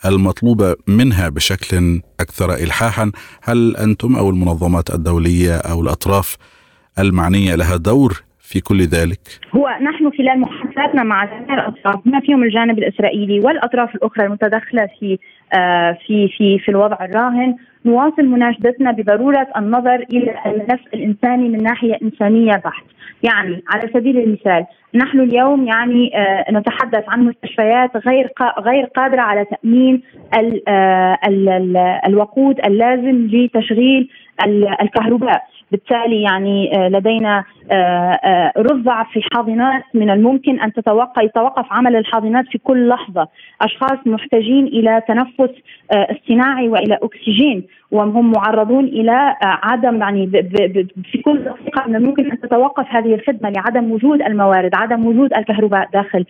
[0.05, 3.11] المطلوبة منها بشكل أكثر إلحاحا
[3.43, 6.37] هل أنتم أو المنظمات الدولية أو الأطراف
[6.99, 9.19] المعنية لها دور في كل ذلك؟
[9.55, 15.19] هو نحن خلال محادثاتنا مع جميع الأطراف بما فيهم الجانب الإسرائيلي والأطراف الأخرى المتدخلة في
[15.53, 21.97] آه في في في الوضع الراهن نواصل مناشدتنا بضرورة النظر إلى الملف الإنساني من ناحية
[22.01, 22.83] إنسانية بحت،
[23.23, 28.29] يعني على سبيل المثال نحن اليوم يعني آه نتحدث عن مستشفيات غير
[28.59, 30.01] غير قادرة على تأمين
[30.35, 34.09] ال آه ال ال الوقود اللازم لتشغيل
[34.81, 35.43] الكهرباء.
[35.71, 41.95] بالتالي يعني آه، لدينا آه، آه، رضع في الحاضنات من الممكن أن تتوقف يتوقف عمل
[41.95, 43.27] الحاضنات في كل لحظة،
[43.61, 45.53] أشخاص محتاجين إلى تنفس
[45.91, 47.63] اصطناعي وإلى أكسجين.
[47.91, 50.27] وهم معرضون إلى عدم يعني
[51.11, 55.89] في كل دقيقة من الممكن أن تتوقف هذه الخدمة لعدم وجود الموارد، عدم وجود الكهرباء
[55.93, 56.25] داخل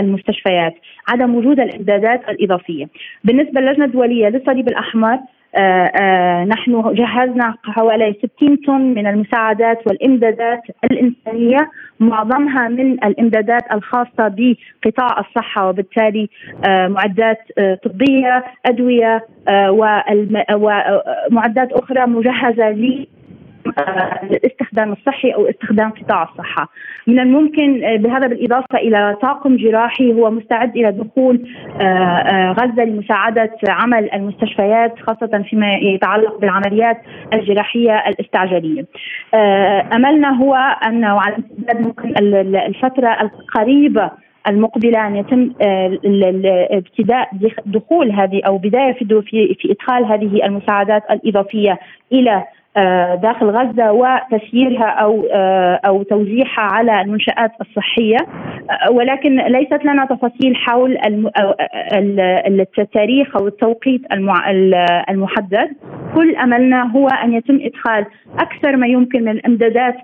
[0.00, 0.74] المستشفيات،
[1.08, 2.86] عدم وجود الإمدادات الإضافية.
[3.24, 5.18] بالنسبة للجنة الدولية للصليب الأحمر
[6.48, 11.70] نحن جهزنا حوالي 60 طن من المساعدات والإمدادات الإنسانية.
[12.00, 16.28] معظمها من الإمدادات الخاصة بقطاع الصحة وبالتالي
[16.68, 17.38] آه، معدات
[17.84, 19.26] طبية أدوية
[21.30, 22.70] ومعدات أخرى مجهزة
[24.22, 26.68] الاستخدام الصحي أو استخدام قطاع الصحة.
[27.06, 31.48] من الممكن آه، بهذا بالإضافة إلى طاقم جراحي هو مستعد إلى دخول
[31.80, 36.96] آه، آه، غزة لمساعدة عمل المستشفيات خاصة فيما يتعلق بالعمليات
[37.32, 38.86] الجراحية الاستعجالية.
[39.94, 40.54] أملنا هو
[40.86, 42.14] أن وعلى امتداد ممكن
[42.66, 44.10] الفترة القريبة
[44.48, 45.52] المقبلة أن يتم
[46.70, 47.30] ابتداء
[47.66, 49.22] دخول هذه أو بداية في
[49.60, 51.78] في إدخال هذه المساعدات الإضافية
[52.12, 52.46] إلى آه،
[53.22, 58.16] داخل غزة وتسييرها أو آه، أو توزيعها على المنشآت الصحية.
[58.70, 60.98] آه، ولكن ليست لنا تفاصيل حول
[62.78, 64.02] التاريخ أو التوقيت
[65.10, 65.70] المحدد.
[66.14, 68.06] كل أملنا هو أن يتم إدخال
[68.38, 69.96] أكثر ما يمكن من الامدادات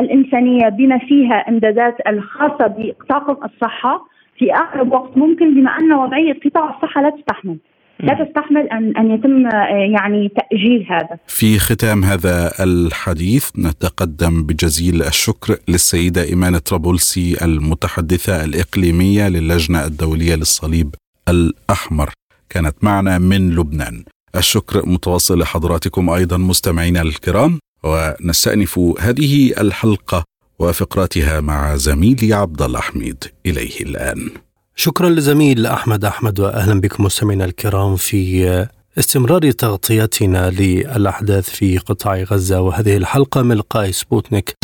[0.00, 4.12] الإنسانية بما فيها إمدادات الخاصة بطاقم الصحة.
[4.38, 7.56] في اقرب وقت ممكن بما أن وضعية قطاع الصحة لا تستحمل.
[8.02, 11.18] لا تستحمل ان أن يتم آه، يعني تأجيل هذا.
[11.26, 20.94] في ختام هذا الحديث نتقدم بجزيل الشكر للسيدة ايمان طرابلسي المتحدثة الإقليمية للجنة الدولية للصليب
[21.28, 22.10] الأحمر
[22.50, 24.04] كانت معنا من لبنان.
[24.36, 30.24] الشكر متواصل لحضراتكم أيضا مستمعينا الكرام ونستأنف هذه الحلقة
[30.58, 34.30] وفقراتها مع زميلي عبد الله حميد إليه الآن.
[34.76, 38.66] شكرا لزميل أحمد أحمد واهلا بكم مستمعينا الكرام في
[38.98, 44.56] استمرار تغطيتنا للأحداث في قطاع غزة وهذه الحلقة من لقاء سبوتنيك.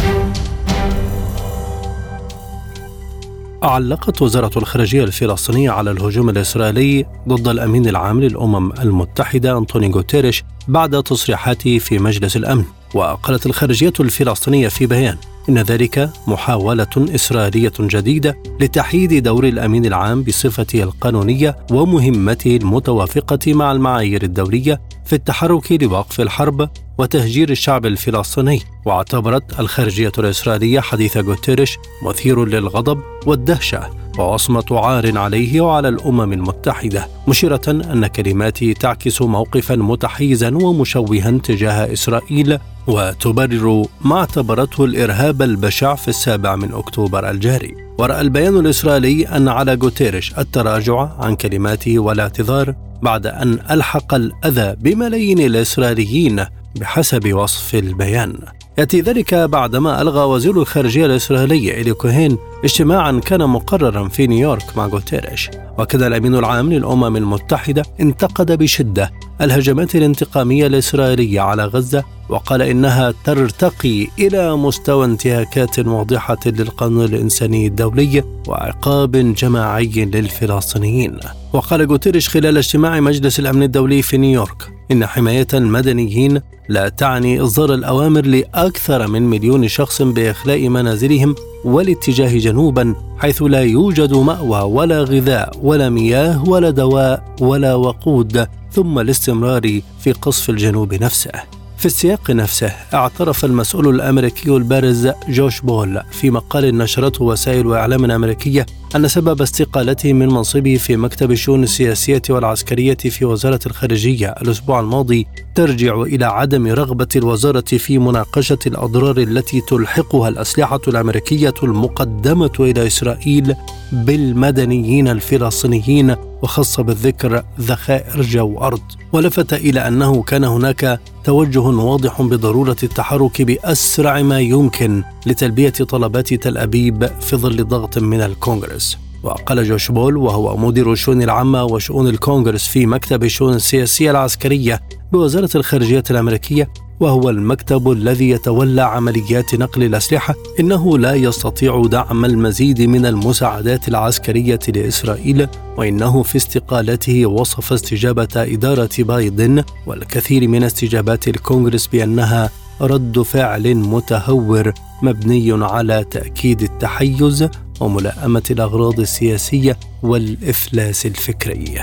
[3.63, 11.03] علقت وزارة الخارجية الفلسطينية على الهجوم الإسرائيلي ضد الأمين العام للأمم المتحدة أنطوني غوتيريش بعد
[11.03, 15.17] تصريحاته في مجلس الأمن وقالت الخارجية الفلسطينية في بيان.
[15.49, 24.23] إن ذلك محاولة إسرائيلية جديدة لتحييد دور الأمين العام بصفته القانونية ومهمته المتوافقة مع المعايير
[24.23, 28.61] الدولية في التحرك لوقف الحرب وتهجير الشعب الفلسطيني.
[28.85, 37.61] واعتبرت الخارجية الإسرائيلية حديث غوتيريش مثير للغضب والدهشة ووصمة عار عليه وعلى الأمم المتحدة مشيرة
[37.69, 46.57] أن كلماته تعكس موقفا متحيزا ومشوها تجاه إسرائيل وتبرر ما اعتبرته الإرهاب البشع في السابع
[46.57, 47.75] من أكتوبر الجاري.
[47.99, 55.39] ورأى البيان الإسرائيلي أن على غوتيريش التراجع عن كلماته والاعتذار بعد أن ألحق الأذى بملايين
[55.39, 56.45] الإسرائيليين
[56.81, 58.39] بحسب وصف البيان.
[58.79, 64.87] يأتي ذلك بعدما ألغى وزير الخارجية الإسرائيلي إلي كوهين اجتماعا كان مقررا في نيويورك مع
[64.87, 65.51] غوتيريش.
[65.79, 69.11] وكذا الأمين العام للأمم المتحدة انتقد بشدة
[69.41, 78.25] الهجمات الانتقامية الإسرائيلية على غزة وقال إنها ترتقي إلى مستوى انتهاكات واضحة للقانون الإنساني الدولي
[78.49, 81.19] وعقاب جماعي للفلسطينيين.
[81.53, 87.75] وقال غوتيريش خلال اجتماع مجلس الأمن الدولي في نيويورك إن حماية المدنيين لا تعني إصدار
[87.75, 95.53] الأوامر لأكثر من مليون شخص بإخلاء منازلهم والاتجاه جنوبا حيث لا يوجد مأوى ولا غذاء
[95.63, 101.31] ولا مياه ولا دواء ولا وقود ثم الاستمرار في قصف الجنوب نفسه.
[101.79, 108.67] في السياق نفسه اعترف المسؤول الأمريكي البارز جوش بول في مقال نشرته وسائل إعلام أمريكية
[108.97, 115.27] أن سبب استقالته من منصبه في مكتب الشؤون السياسية والعسكرية في وزارة الخارجية الأسبوع الماضي
[115.55, 123.55] ترجع إلى عدم رغبة الوزارة في مناقشة الأضرار التي تلحقها الأسلحة الأمريكية المقدمة إلى إسرائيل
[123.93, 128.81] بالمدنيين الفلسطينيين وخص بالذكر ذخائر جو أرض.
[129.13, 135.03] ولفت إلى أنه كان هناك توجه واضح بضرورة التحرك بأسرع ما يمكن.
[135.29, 138.99] لتلبية طلبات تل أبيب في ظل ضغط من الكونغرس.
[139.23, 144.81] وقال جوش بول وهو مدير الشؤون العامة وشؤون الكونغرس في مكتب الشؤون السياسية العسكرية
[145.13, 146.69] بوزارة الخارجية الأمريكية
[147.01, 150.35] وهو المكتب الذي يتولى عمليات نقل الأسلحة.
[150.61, 158.91] إنه لا يستطيع دعم المزيد من المساعدات العسكرية لإسرائيل وإنه في استقالته وصف استجابة إدارة
[158.99, 164.73] بايدن والكثير من استجابات الكونغرس بأنها رد فعل متهور.
[165.03, 167.49] مبني على تأكيد التحيز
[167.81, 171.79] وملائمة الأغراض السياسية والإفلاس الفكري.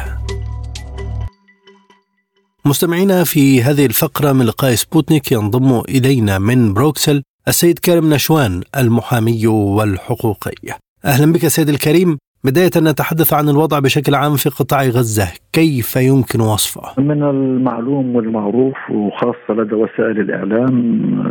[2.65, 9.47] مستمعينا في هذه الفقرة من لقاء سبوتنيك ينضم إلينا من بروكسل السيد كريم نشوان المحامي
[9.47, 15.95] والحقوقي أهلا بك سيد الكريم بداية نتحدث عن الوضع بشكل عام في قطاع غزة كيف
[15.95, 20.75] يمكن وصفه؟ من المعلوم والمعروف وخاصة لدى وسائل الإعلام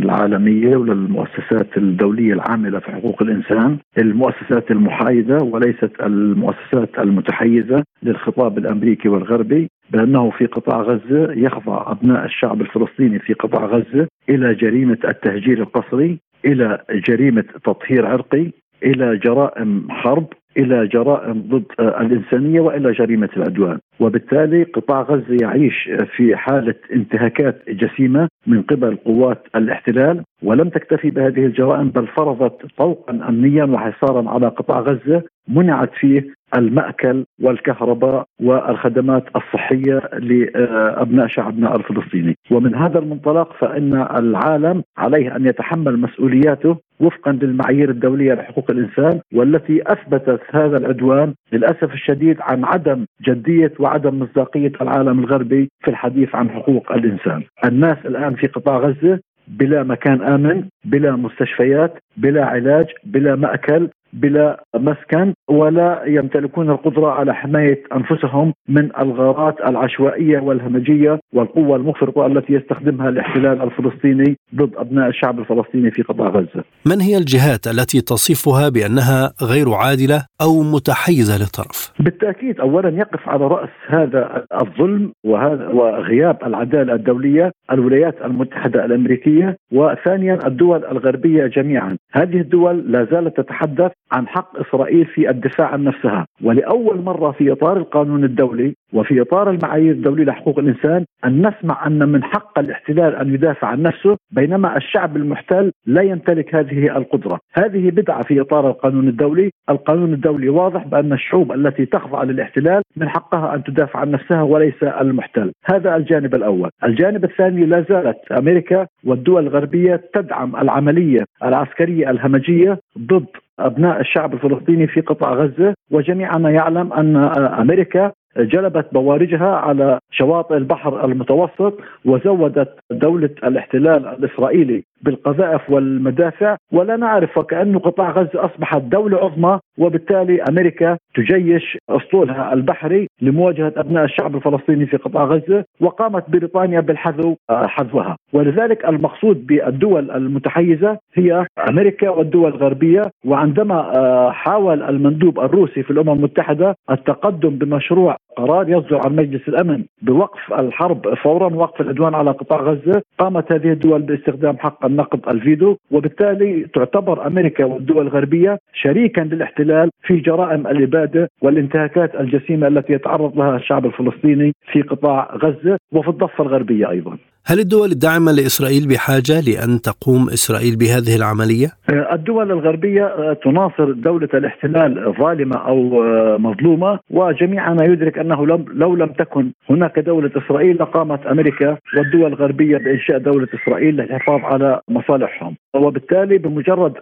[0.03, 9.71] العالمية وللمؤسسات الدولية العاملة في حقوق الإنسان المؤسسات المحايدة وليست المؤسسات المتحيزة للخطاب الأمريكي والغربي
[9.91, 16.19] بأنه في قطاع غزة يخضع أبناء الشعب الفلسطيني في قطاع غزة إلى جريمة التهجير القسري
[16.45, 18.51] إلى جريمة تطهير عرقي
[18.83, 26.37] إلى جرائم حرب إلى جرائم ضد الإنسانية وإلى جريمة العدوان، وبالتالي قطاع غزة يعيش في
[26.37, 33.65] حالة انتهاكات جسيمة من قبل قوات الاحتلال ولم تكتفي بهذه الجرائم بل فرضت طوقا امنيا
[33.65, 42.37] وحصارا على قطاع غزة منعت فيه المأكل والكهرباء والخدمات الصحية لأبناء شعبنا الفلسطيني.
[42.51, 49.83] ومن هذا المنطلق فإن العالم عليه أن يتحمل مسؤولياته وفقا للمعايير الدولية لحقوق الإنسان والتي
[49.87, 56.51] أثبتت هذا العدوان للأسف الشديد عن عدم جدية وعدم مصداقية العالم الغربي في الحديث عن
[56.51, 57.43] حقوق الإنسان.
[57.65, 64.65] الناس الآن في قطاع غزة بلا مكان آمن بلا مستشفيات بلا علاج بلا مأكل بلا
[64.77, 73.09] مسكن ولا يمتلكون القدرة على حماية أنفسهم من الغارات العشوائية والهمجية والقوة المفرطه التي يستخدمها
[73.09, 76.65] الاحتلال الفلسطيني ضد أبناء الشعب الفلسطيني في قطاع غزة.
[76.87, 83.47] من هي الجهات التي تصفها بأنها غير عادلة أو متحيزة لطرف؟ بالتأكيد اولا يقف على
[83.47, 92.41] رأس هذا الظلم وهذا وغياب العدالة الدولية الولايات المتحدة الأمريكية وثانيا الدول الغربية جميعا، هذه
[92.41, 96.27] الدول لا زالت تتحدث عن حق إسرائيل في الدفاع عن نفسها.
[96.43, 102.09] ولأول مرة في إطار القانون الدولي وفي إطار المعايير الدولية لحقوق الإنسان أن نسمع أن
[102.09, 107.91] من حق الاحتلال أن يدافع عن نفسه بينما الشعب المحتل لا يمتلك هذه القدرة، هذه
[107.91, 113.55] بدعة في إطار القانون الدولي، القانون الدولي واضح بأن الشعوب التي تخضع للاحتلال من حقها
[113.55, 119.43] أن تدافع عن نفسها وليس المحتل، هذا الجانب الأول، الجانب الثاني لا زالت أمريكا والدول
[119.43, 123.27] الغربية تدعم العملية العسكرية الهمجية ضد
[123.59, 127.17] أبناء الشعب الفلسطيني في قطاع غزة وجميعنا يعلم أن
[127.61, 134.85] أمريكا جلبت بوارجها على شواطئ البحر المتوسط وزودت دولة الاحتلال الإسرائيلي.
[135.05, 143.07] بالقذائف والمدافع ولا نعرف وكأن قطاع غزة أصبحت دولة عظمى وبالتالي أمريكا تجيش أسطولها البحري
[143.23, 148.17] لمواجهة أبناء الشعب الفلسطيني في قطاع غزة وقامت بريطانيا بالحذو آه، حذوها.
[148.33, 156.13] ولذلك المقصود بالدول المتحيزة هي أمريكا والدول الغربية وعندما آه، حاول المندوب الروسي في الأمم
[156.13, 162.61] المتحدة التقدم بمشروع قرار يصدر عن مجلس الأمن بوقف الحرب فورا وقف العدوان على قطاع
[162.61, 169.91] غزة قامت هذه الدول باستخدام حق النقد الفيدو وبالتالي تعتبر أمريكا والدول الغربية شريكا للاحتلال
[170.03, 176.45] في جرائم الإبادة والانتهاكات الجسيمة التي يتعرض لها الشعب الفلسطيني في قطاع غزة وفي الضفة
[176.45, 177.19] الغربية أيضا.
[177.47, 183.93] هل الدول الداعمة لإسرائيل بحاجة لأن تقوم إسرائيل بهذه العملية؟ آه، الدول الغربية آه، تناصر
[183.93, 190.77] دولة الاحتلال ظالمة أو آه، مظلومة وجميعنا يدرك أنه لو لم تكن هناك دولة إسرائيل
[190.77, 196.93] لقامت أمريكا والدول الغربية بإنشاء دولة إسرائيل للحفاظ على مصالحهم وبالتالي بمجرد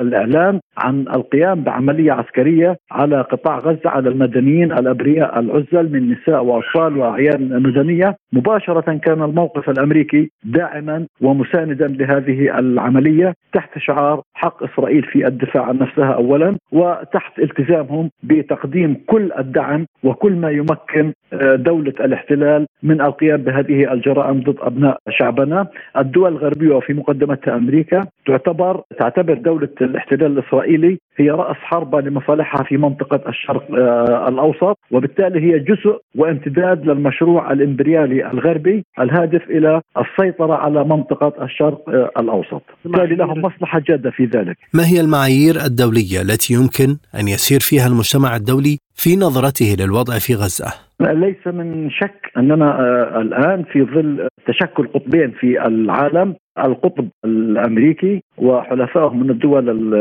[0.00, 6.98] الإعلان عن القيام بعملية عسكرية على قطاع غزة على المدنيين الأبرياء العزل من نساء وأطفال
[6.98, 15.26] وأعيان مدنية مباشرة كان الموقف الأمريكي داعما ومساندا لهذه العملية تحت شعار حق إسرائيل في
[15.26, 22.66] الدفاع عن نفسها اولا وتحت التزامهم بتقديم كل الدعم وكل ما يمكن آه، دولة الاحتلال
[22.82, 25.66] من القيام بهذه الجرائم ضد أبناء شعبنا،
[25.98, 32.76] الدول الغربية وفي مقدمتها أمريكا تعتبر تعتبر دولة الاحتلال الإسرائيلي هي رأس حربة لمصالحها في
[32.76, 38.84] منطقة الشرق آه، الأوسط، وبالتالي هي جزء وامتداد للمشروع الإمبريالي الغربي.
[39.00, 41.88] الهادف إلى السيطرة على منطقة الشرق
[42.18, 44.56] الأوسط، بالتالي لهم مصلحة جادة في ذلك.
[44.74, 50.34] ما هي المعايير الدولية التي يمكن أن يسير فيها المجتمع الدولي في نظرته للوضع في
[50.34, 58.22] غزة؟ ليس من شك أننا آه، الآن في ظل تشكل قطبين في العالم القطب الأمريكي
[58.40, 59.94] وحلفائه من الدول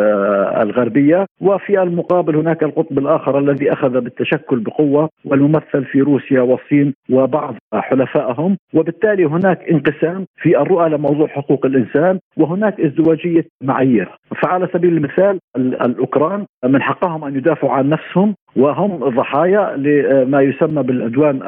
[0.61, 1.25] الغربية.
[1.41, 8.57] وفي المقابل هناك القطب الآخر الذي أخذ بالتشكل بقوة والممثل في روسيا والصين وبعض حلفائهم.
[8.73, 14.09] وبالتالي هناك انقسام في الرؤى لموضوع حقوق الإنسان وهناك ازدواجية معايير.
[14.43, 21.39] فعلى سبيل المثال الأوكران من حقهم أن يدافعوا عن نفسهم وهم ضحايا لما يسمى بالعدوان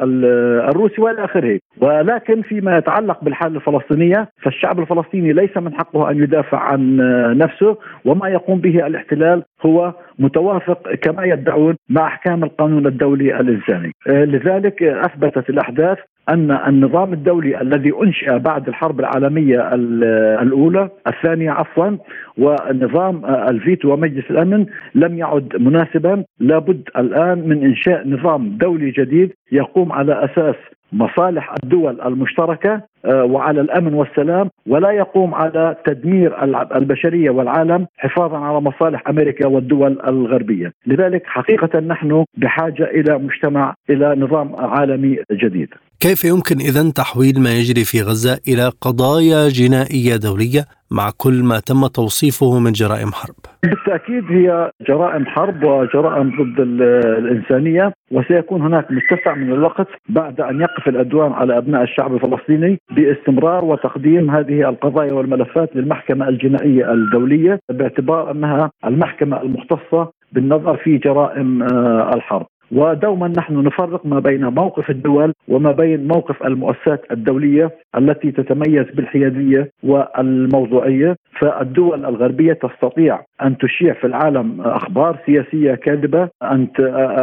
[0.68, 6.58] الروسي وإلى آخره، ولكن فيما يتعلق بالحاله الفلسطينية فالشعب الفلسطيني ليس من حقه أن يدافع
[6.58, 6.81] عن
[7.38, 14.82] نفسه وما يقوم به الاحتلال هو متوافق كما يدعون مع أحكام القانون الدولي الانساني، لذلك
[14.82, 19.74] أثبتت الأحداث أن النظام الدولي الذي أنشئ بعد الحرب العالمية
[20.42, 21.96] الأولى الثانية عفوا
[22.38, 26.24] ونظام الفيتو ومجلس الأمن لم يعد مناسبا.
[26.40, 30.56] لابد الآن من إنشاء نظام دولي جديد يقوم على أساس
[30.92, 36.44] مصالح الدول المشتركة آه، وعلى الأمن والسلام ولا يقوم على تدمير
[36.76, 44.14] البشرية والعالم حفاظا على مصالح أمريكا والدول الغربية، لذلك حقيقة نحن بحاجة إلى مجتمع إلى
[44.18, 45.68] نظام عالمي جديد.
[46.02, 51.60] كيف يمكن اذا تحويل ما يجري في غزة إلى قضايا جنائية دولية مع كل ما
[51.68, 59.34] تم توصيفه من جرائم حرب؟ بالتأكيد هي جرائم حرب وجرائم ضد الإنسانية وسيكون هناك متسع
[59.34, 65.76] من الوقت بعد أن يقف العدوان على أبناء الشعب الفلسطيني باستمرار وتقديم هذه القضايا والملفات
[65.76, 74.06] للمحكمة الجنائية الدولية باعتبار أنها المحكمة المختصة بالنظر في جرائم آه، الحرب ودوما نحن نفرق
[74.06, 81.16] ما بين موقف الدول وما بين موقف المؤسسات الدولية التي تتميز بالحيادية والموضوعية.
[81.40, 86.68] فالدول الغربية تستطيع أن تشيع في العالم أخبار سياسية كاذبة أن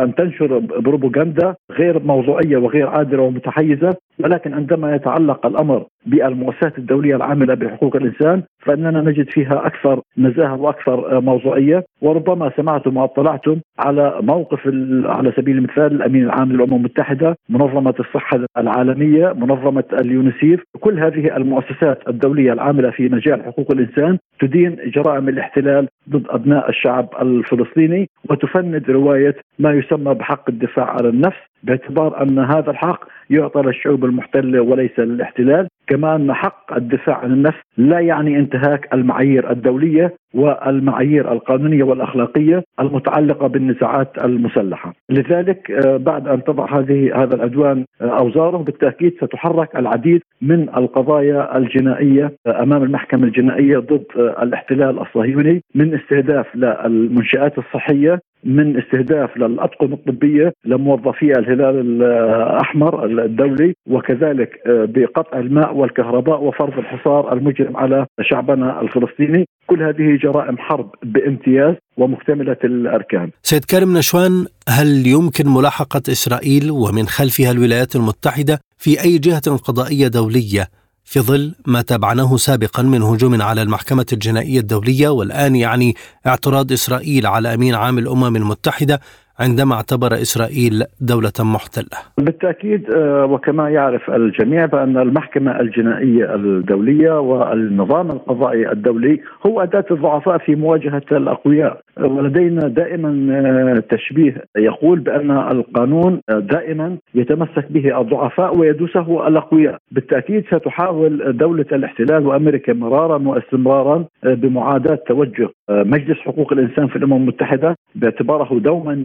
[0.03, 3.95] أن تنشر بروباغندا غير موضوعية وغير عادلة ومتحيزة.
[4.23, 11.21] ولكن عندما يتعلق الأمر بالمؤسسات الدولية العاملة بحقوق الإنسان فإننا نجد فيها أكثر نزاهة وأكثر
[11.21, 11.85] موضوعية.
[12.01, 14.67] وربما سمعتم واطلعتم على موقف
[15.05, 22.07] على سبيل المثال الأمين العام للأمم المتحدة، منظمة الصحة العالمية، منظمة اليونيسيف، كل هذه المؤسسات
[22.07, 29.35] الدولية العاملة في مجال حقوق الإنسان تدين جرائم الاحتلال ضد أبناء الشعب الفلسطيني وتفند رواية
[29.59, 35.67] ما يسمى بحق الدفاع عن النفس باعتبار أن هذا الحق يعطى للشعوب المحتلة وليس للاحتلال،
[35.87, 43.47] كما ان حق الدفاع عن النفس لا يعني انتهاك المعايير الدولية والمعايير القانونية والأخلاقية المتعلقة
[43.47, 50.21] بالنزاعات المسلحة، لذلك آه، بعد أن تضع هذه هذا العدوان آه، أوزاره بالتأكيد ستحرك العديد
[50.41, 58.77] من القضايا الجنائية آه، أمام المحكمة الجنائية ضد الاحتلال الصهيوني من استهداف للمنشآت الصحية من
[58.77, 68.05] استهداف للأطقم الطبية لموظفي الهلال الأحمر الدولي وكذلك بقطع الماء والكهرباء وفرض الحصار المجرم على
[68.21, 73.29] شعبنا الفلسطيني كل هذه جرائم حرب بامتياز ومكتمله الأركان.
[73.43, 80.07] سيد كارم نشوان هل يمكن ملاحقة إسرائيل ومن خلفها الولايات المتحدة في أي جهة قضائية
[80.07, 80.67] دولية
[81.11, 85.93] في ظل ما تابعناه سابقا من هجوم على المحكمة الجنائية الدولية والآن يعني
[86.27, 88.99] اعتراض إسرائيل على أمين عام الأمم المتحدة
[89.39, 91.97] عندما اعتبر إسرائيل دولة محتلة.
[92.17, 100.37] بالتأكيد آه، وكما يعرف الجميع بأن المحكمة الجنائية الدولية والنظام القضائي الدولي هو أداة الضعفاء
[100.37, 109.27] في مواجهة الأقوياء ولدينا دائما آه، تشبيه يقول بأن القانون دائما يتمسك به الضعفاء ويدوسه
[109.27, 116.95] الأقوياء، بالتأكيد ستحاول دولة الاحتلال وأمريكا مرارا واستمرارا آه، بمعاداة توجه مجلس حقوق الإنسان في
[116.95, 119.03] الأمم المتحدة باعتباره دوما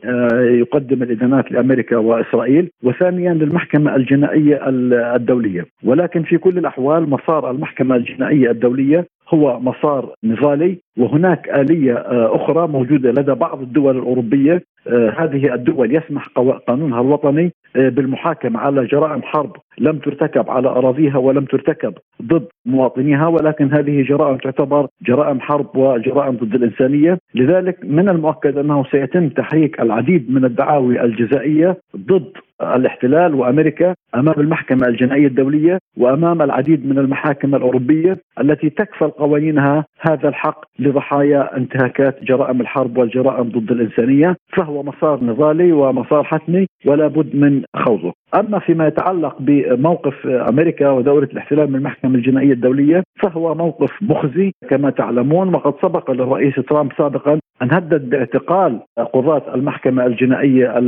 [0.61, 2.71] يقدم الادانات لأمريكا وإسرائيل.
[2.83, 4.69] وثانيا للمحكمة الجنائية
[5.17, 5.67] الدولية.
[5.85, 12.69] ولكن في كل الأحوال مسار المحكمة الجنائية الدولية هو مسار نضالي وهناك آلية آه، أخرى
[12.69, 14.63] موجودة لدى بعض الدول الأوروبية.
[14.89, 16.27] آه، هذه الدول يسمح
[16.69, 23.27] قانونها الوطني آه، بالمحاكمة على جرائم حرب لم ترتكب على أراضيها ولم ترتكب ضد مواطنيها
[23.27, 27.19] ولكن هذه جرائم تعتبر جرائم حرب وجرائم ضد الإنسانية.
[27.35, 32.33] لذلك من المؤكد أنه سيتم تحريك العديد من الدعاوي الجزائية ضد
[32.63, 40.29] الاحتلال وأمريكا أمام المحكمة الجنائية الدولية وأمام العديد من المحاكم الأوروبية التي تكفل قوانينها هذا
[40.29, 47.37] الحق لضحايا انتهاكات جرائم الحرب والجرائم ضد الإنسانية فهو مسار نضالي ومسار حتمي ولا بد
[47.37, 48.13] من خوضه.
[48.35, 54.91] أما فيما يتعلق بموقف أمريكا ودولة الاحتلال من المحكمة الجنائية الدولية فهو موقف مخزي كما
[54.91, 58.81] تعلمون وقد سبق للرئيس ترامب سابقا أن هدد باعتقال
[59.13, 60.79] قضاة المحكمة الجنائية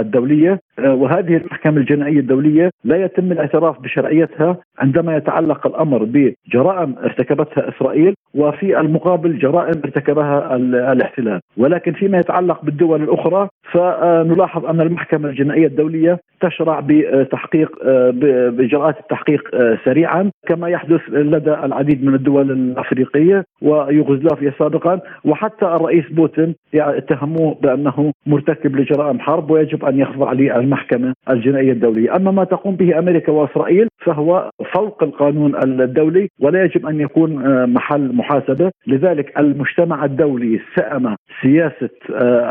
[0.00, 8.14] الدولية وهذه المحكمة الجنائية الدولية لا يتم الاعتراف بشرعيتها عندما يتعلق الأمر بجرائم ارتكبتها إسرائيل
[8.34, 10.56] وفي المقابل جرائم ارتكبها
[10.92, 17.70] الاحتلال، ولكن فيما يتعلق بالدول الأخرى فنلاحظ أن المحكمة الجنائية الدولية تشرع بتحقيق
[18.10, 19.40] بإجراءات التحقيق
[19.84, 25.00] سريعا كما يحدث لدى العديد من الدول الأفريقية ويوغوسلافيا سابقا.
[25.24, 30.32] وحتى الرئيس بوتين اتهموه بأنه مرتكب لجرائم حرب ويجب أن يخضع
[30.64, 36.86] للمحكمه الجنائية الدولية، أما ما تقوم به أمريكا وإسرائيل فهو فوق القانون الدولي ولا يجب
[36.86, 37.30] أن يكون
[37.72, 41.90] محل محاسبة، لذلك المجتمع الدولي سأم سياسة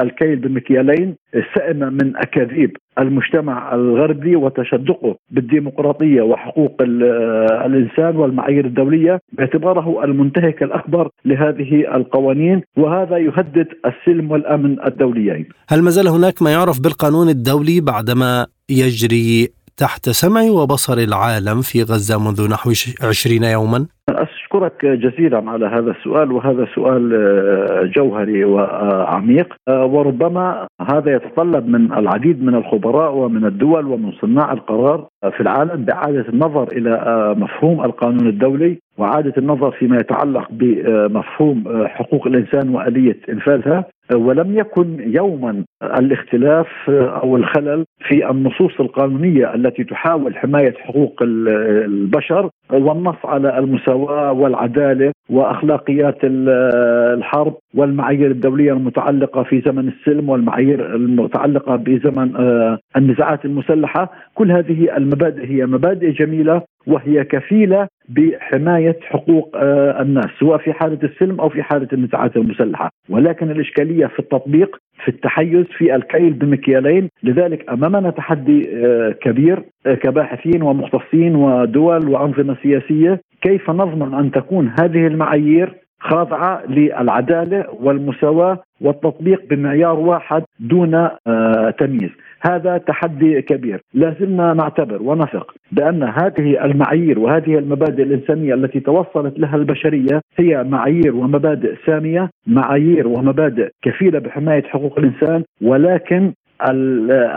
[0.01, 1.15] الكيل بمكيالين
[1.55, 11.95] سئم من أكاذيب المجتمع الغربي وتشدقه بالديمقراطية وحقوق الإنسان والمعايير الدولية باعتباره المنتهك الأكبر لهذه
[11.95, 12.61] القوانين.
[12.77, 15.45] وهذا يهدد السلم والأمن الدوليين.
[15.69, 19.47] هل ما زال هناك ما يعرف بالقانون الدولي بعدما يجري
[19.77, 22.71] تحت سمع وبصر العالم في غزة منذ نحو
[23.03, 31.15] 20 يوما؟ أشكرك جزيلا على هذا السؤال وهذا سؤال آه، جوهري وعميق آه، وربما هذا
[31.15, 36.93] يتطلب من العديد من الخبراء ومن الدول ومن صناع القرار في العالم بإعادة النظر إلى
[36.93, 45.13] آه، مفهوم القانون الدولي وإعادة النظر فيما يتعلق بمفهوم حقوق الإنسان وآلية إنفاذها ولم يكن
[45.13, 54.31] يوما الاختلاف أو الخلل في النصوص القانونية التي تحاول حماية حقوق البشر والنص على المساواة
[54.31, 64.11] والعدالة وأخلاقيات الحرب والمعايير الدولية المتعلقة في زمن السلم والمعايير المتعلقة بزمن آه، النزاعات المسلحة،
[64.35, 70.99] كل هذه المبادئ هي مبادئ جميلة وهي كفيلة بحماية حقوق آه، الناس سواء في حالة
[71.03, 77.09] السلم أو في حالة النزاعات المسلحة، ولكن الإشكالية في التطبيق في التحيز في الكيل بمكيالين،
[77.23, 84.73] لذلك أمامنا تحدي آه، كبير آه، كباحثين ومختصين ودول وأنظمة سياسية، كيف نضمن أن تكون
[84.79, 92.09] هذه المعايير خاضعة للعدالة والمساواة والتطبيق بمعيار واحد دون آه، تمييز.
[92.49, 93.81] هذا تحدي كبير.
[93.93, 101.15] لازلنا نعتبر ونثق بأن هذه المعايير وهذه المبادئ الإنسانية التي توصلت لها البشرية هي معايير
[101.15, 106.33] ومبادئ سامية معايير ومبادئ كفيلة بحماية حقوق الإنسان ولكن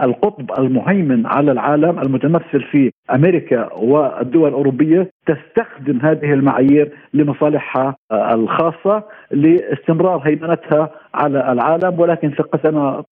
[0.04, 10.18] القطب المهيمن على العالم المتمثل في أمريكا والدول الأوروبية تستخدم هذه المعايير لمصالحها الخاصة لاستمرار
[10.18, 13.04] هيمنتها على العالم ولكن ثقتنا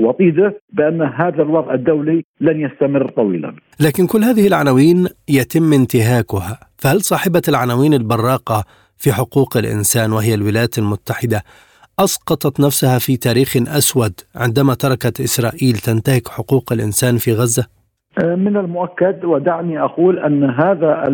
[0.00, 3.54] وطيدة بأن هذا الوضع الدولي لن يستمر طويلا.
[3.80, 8.64] لكن كل هذه العناوين يتم انتهاكها، فهل صاحبة العناوين البراقة
[8.98, 11.42] في حقوق الإنسان وهي الولايات المتحدة
[12.04, 17.66] أسقطت نفسها في تاريخ أسود عندما تركت إسرائيل تنتهك حقوق الإنسان في غزة؟
[18.24, 21.04] أه، من المؤكد ودعني أقول أن هذا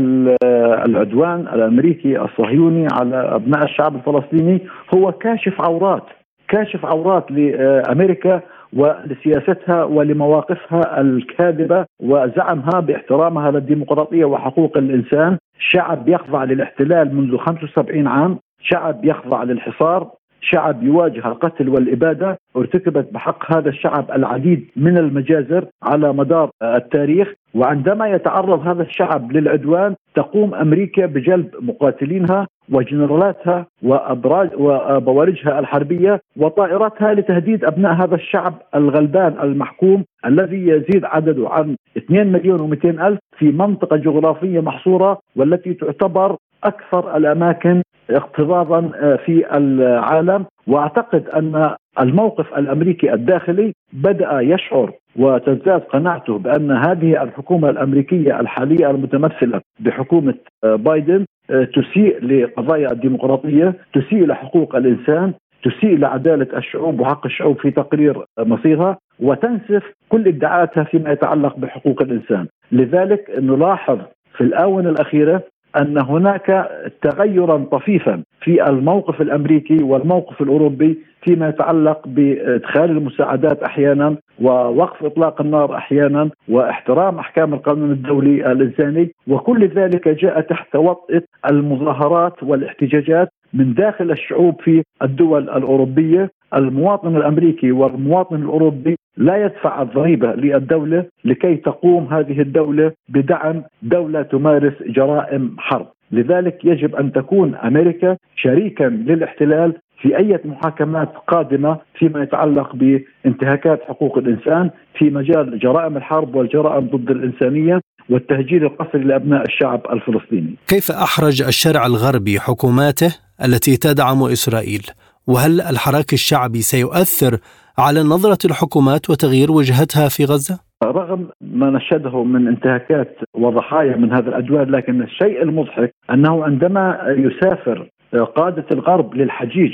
[0.86, 6.04] العدوان الأمريكي الصهيوني على أبناء الشعب الفلسطيني هو كاشف عورات
[6.48, 8.40] كاشف عورات لأمريكا
[8.72, 19.04] ولسياستها ولمواقفها الكاذبة وزعمها باحترامها للديمقراطية وحقوق الإنسان، شعب يخضع للاحتلال منذ 75 عام، شعب
[19.04, 20.10] يخضع للحصار،
[20.50, 27.32] شعب يواجه القتل والإبادة ارتكبت بحق هذا الشعب العديد من المجازر على مدار التاريخ.
[27.54, 37.64] وعندما يتعرض هذا الشعب للعدوان تقوم أمريكا بجلب مقاتلينها وجنرالاتها وابراج وبوارجها الحربية وطائراتها لتهديد
[37.64, 43.96] أبناء هذا الشعب الغلبان المحكوم الذي يزيد عدده عن 2 مليون و200 ألف في منطقة
[43.96, 50.44] جغرافية محصورة والتي تعتبر أكثر الأماكن اقتضاضا آه، في العالم.
[50.66, 59.60] وأعتقد أن الموقف الأمريكي الداخلي بدأ يشعر وتزداد قناعته بأن هذه الحكومة الأمريكية الحالية المتمثلة
[59.80, 60.34] بحكومة
[60.64, 65.32] آه، بايدن آه، تسيء لقضايا الديمقراطية، تسيء لحقوق الإنسان،
[65.64, 72.46] تسيء لعدالة الشعوب وحق الشعوب في تقرير مصيرها وتنسف كل ادعاءاتها فيما يتعلق بحقوق الإنسان،
[72.72, 73.98] لذلك نلاحظ
[74.36, 75.42] في الآونة الأخيرة
[75.80, 76.68] أن هناك
[77.02, 85.76] تغيرا طفيفا في الموقف الأمريكي والموقف الأوروبي فيما يتعلق بإدخال المساعدات أحيانا ووقف إطلاق النار
[85.76, 94.10] أحيانا واحترام أحكام القانون الدولي الانساني وكل ذلك جاء تحت وطئة المظاهرات والاحتجاجات من داخل
[94.10, 96.30] الشعوب في الدول الأوروبية.
[96.54, 104.72] المواطن الأمريكي والمواطن الأوروبي لا يدفع الضريبة للدولة لكي تقوم هذه الدولة بدعم دولة تمارس
[104.86, 112.76] جرائم حرب، لذلك يجب أن تكون أمريكا شريكا للاحتلال في أي محاكمات قادمة فيما يتعلق
[112.76, 117.80] بانتهاكات حقوق الإنسان في مجال جرائم الحرب والجرائم ضد الإنسانية.
[118.10, 120.54] والتهجير القسري لأبناء الشعب الفلسطيني.
[120.66, 124.82] كيف أحرج الشارع الغربي حكوماته التي تدعم إسرائيل؟
[125.26, 127.38] وهل الحراك الشعبي سيؤثر
[127.78, 134.28] على نظرة الحكومات وتغيير وجهتها في غزة؟ رغم ما نشهده من انتهاكات وضحايا من هذا
[134.28, 137.88] العدوان لكن الشيء المضحك أنه عندما يسافر
[138.36, 139.72] قادة الغرب للحجيج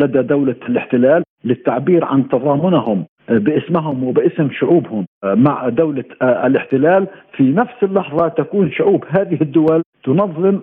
[0.00, 7.06] لدى دولة الاحتلال للتعبير عن تضامنهم باسمهم وباسم شعوبهم مع دولة الاحتلال
[7.36, 10.60] في نفس اللحظة تكون شعوب هذه الدول تنظم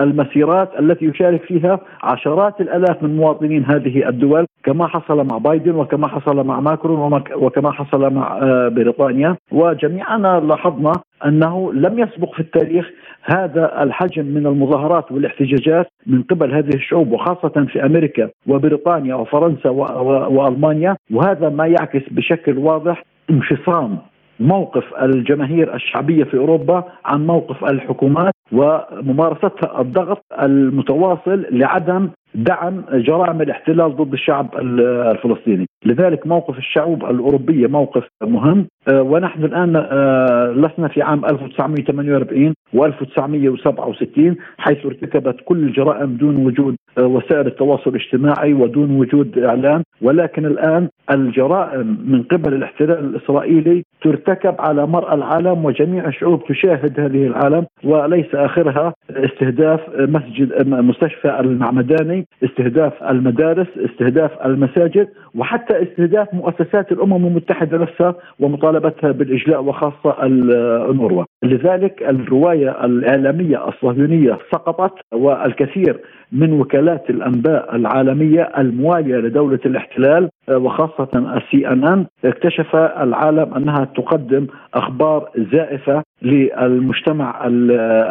[0.00, 6.08] المسيرات التي يشارك فيها عشرات الآلاف من مواطنين هذه الدول كما حصل مع بايدن وكما
[6.08, 9.36] حصل مع ماكرون وكما حصل مع آه، بريطانيا.
[9.52, 10.92] وجميعنا لاحظنا
[11.26, 12.90] أنه لم يسبق في التاريخ
[13.24, 20.96] هذا الحجم من المظاهرات والاحتجاجات من قبل هذه الشعوب وخاصة في أمريكا وبريطانيا وفرنسا وألمانيا.
[21.10, 23.98] وهذا ما يعكس بشكل واضح انفصام
[24.40, 33.96] موقف الجماهير الشعبية في أوروبا عن موقف الحكومات وممارستها الضغط المتواصل لعدم دعم جرائم الاحتلال
[33.96, 35.66] ضد الشعب الفلسطيني.
[35.84, 38.66] لذلك موقف الشعوب الأوروبية موقف مهم.
[38.88, 46.76] آه، ونحن الآن آه، لسنا في عام 1948 و1967 حيث ارتكبت كل الجرائم دون وجود
[46.98, 54.54] آه، وسائل التواصل الاجتماعي ودون وجود إعلام ولكن الآن الجرائم من قبل الاحتلال الإسرائيلي ترتكب
[54.58, 63.02] على مرأى العالم وجميع الشعوب تشاهد هذه العالم وليس آخرها استهداف مسجد مستشفى المعمداني، استهداف
[63.02, 72.84] المدارس، استهداف المساجد وحتى استهداف مؤسسات الأمم المتحدة نفسها ومطالبتها بالإجلاء وخاصة الأنوروا لذلك الرواية
[72.84, 76.00] الإعلامية الصهيونية سقطت والكثير
[76.32, 84.46] من وكالات الأنباء العالمية الموالية لدولة الاحتلال وخاصة السي إن إن اكتشف العالم أنها تقدم
[84.74, 87.46] أخبار زائفة للمجتمع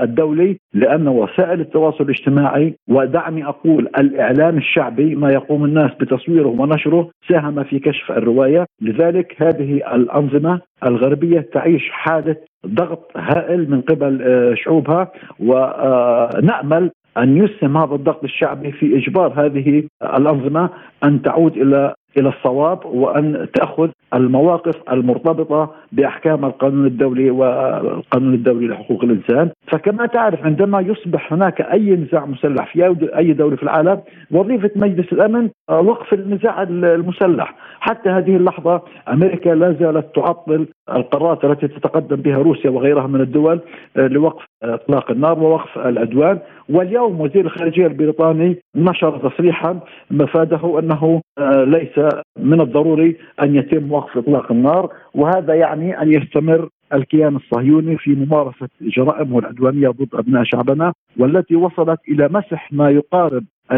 [0.04, 7.64] الدولي لأن وسائل التواصل الاجتماعي ودعني أقول الإعلام الشعبي ما يقوم الناس بتصويره ونشره ساهم
[7.64, 12.36] في كشف الرواية، لذلك هذه الأنظمة الغربية تعيش حاله
[12.68, 19.84] ضغط هائل من قبل آه، شعوبها ونأمل أن يسهم هذا الضغط الشعبي في إجبار هذه
[20.04, 20.70] الأنظمة
[21.04, 29.04] أن تعود إلى إلى الصواب وأن تأخذ المواقف المرتبطة بأحكام القانون الدولي والقانون الدولي لحقوق
[29.04, 34.02] الإنسان، فكما تعرف عندما يصبح هناك أي نزاع مسلح في أي دولة في العالم
[34.32, 41.68] وظيفة مجلس الأمن وقف النزاع المسلح، حتى هذه اللحظة أمريكا لا زالت تعطل القرارات التي
[41.68, 43.60] تتقدم بها روسيا وغيرها من الدول
[43.96, 46.40] لوقف إطلاق النار ووقف العدوان،
[46.70, 49.80] واليوم وزير الخارجية البريطاني نشر تصريحا
[50.12, 51.22] مفاده أنه
[51.66, 52.00] ليس
[52.40, 58.68] من الضروري أن يتم وقف إطلاق النار وهذا يعني أن يستمر الكيان الصهيوني في ممارسة
[58.82, 63.76] جرائمه العدوانية ضد أبناء شعبنا والتي وصلت إلى مسح ما يقارب 40%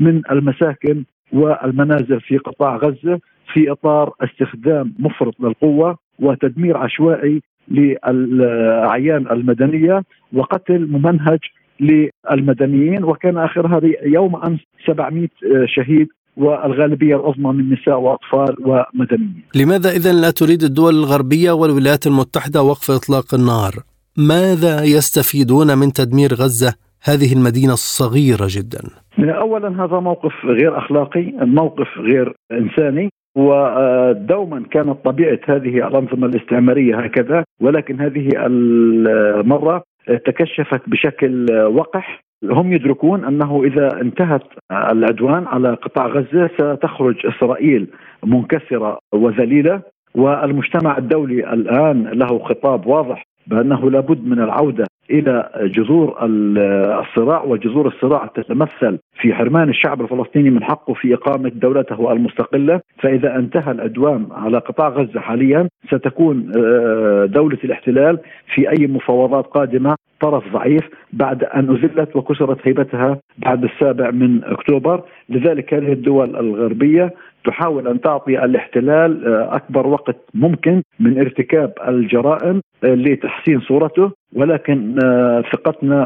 [0.00, 3.20] من المساكن والمنازل في قطاع غزة.
[3.52, 11.38] في إطار استخدام مفرط للقوة وتدمير عشوائي للأعيان المدنية وقتل ممنهج
[11.80, 15.28] للمدنيين وكان اخرها يوم أمس 700
[15.66, 19.42] شهيد والغالبية العظمى من نساء وأطفال ومدنيين.
[19.54, 23.72] لماذا إذا لا تريد الدول الغربية والولايات المتحدة وقف إطلاق النار؟
[24.18, 26.74] ماذا يستفيدون من تدمير غزة
[27.04, 28.80] هذه المدينة الصغيره جدا؟
[29.18, 37.44] اولا هذا موقف غير أخلاقي، موقف غير إنساني، ودوما كانت طبيعة هذه الأنظمة الاستعمارية هكذا
[37.60, 42.22] ولكن هذه المرة تكشفت بشكل وقح.
[42.44, 47.88] هم يدركون أنه إذا انتهت العدوان على قطاع غزة ستخرج إسرائيل
[48.24, 49.82] منكسرة وذليلة
[50.14, 58.26] والمجتمع الدولي الآن له خطاب واضح بأنه لابد من العودة إلى جذور الصراع وجذور الصراع
[58.26, 64.58] تتمثل في حرمان الشعب الفلسطيني من حقه في إقامة دولته المستقلة، فإذا انتهى العدوان على
[64.58, 68.18] قطاع غزة حاليا ستكون آه، دولة الاحتلال
[68.54, 70.82] في أي مفاوضات قادمة طرف ضعيف
[71.12, 77.14] بعد أن أذلت وكسرت هيبتها بعد السابع من أكتوبر، لذلك هذه الدول الغربية
[77.44, 84.10] تحاول أن تعطي الاحتلال آه، أكبر وقت ممكن من ارتكاب الجرائم آه، لتحسين صورته.
[84.36, 86.02] ولكن آه، ثقتنا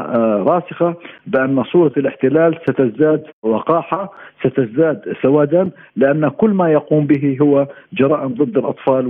[0.47, 0.95] راسخة
[1.27, 8.57] بأن صورة الاحتلال ستزداد وقاحة ستزداد سوادا لأن كل ما يقوم به هو جرائم ضد
[8.57, 9.07] الأطفال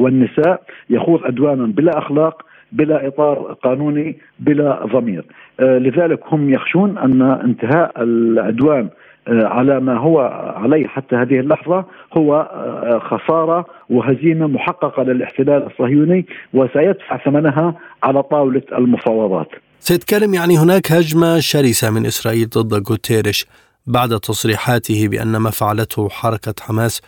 [0.00, 2.42] والنساء يخوض عدوانا بلا أخلاق
[2.72, 5.24] بلا إطار قانوني بلا ضمير.
[5.60, 8.88] لذلك هم يخشون أن انتهاء العدوان
[9.28, 10.20] على ما هو
[10.56, 11.84] عليه حتى هذه اللحظة
[12.16, 19.48] هو آه، خسارة وهزيمة محققة للاحتلال الصهيوني وسيدفع ثمنها على طاولة المفاوضات.
[19.78, 23.46] سيد كريم يعني هناك هجمة شرسة من إسرائيل ضد غوتيريش
[23.86, 27.02] بعد تصريحاته بأن ما فعلته حركة حماس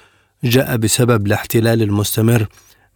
[0.45, 2.47] جاء بسبب الاحتلال المستمر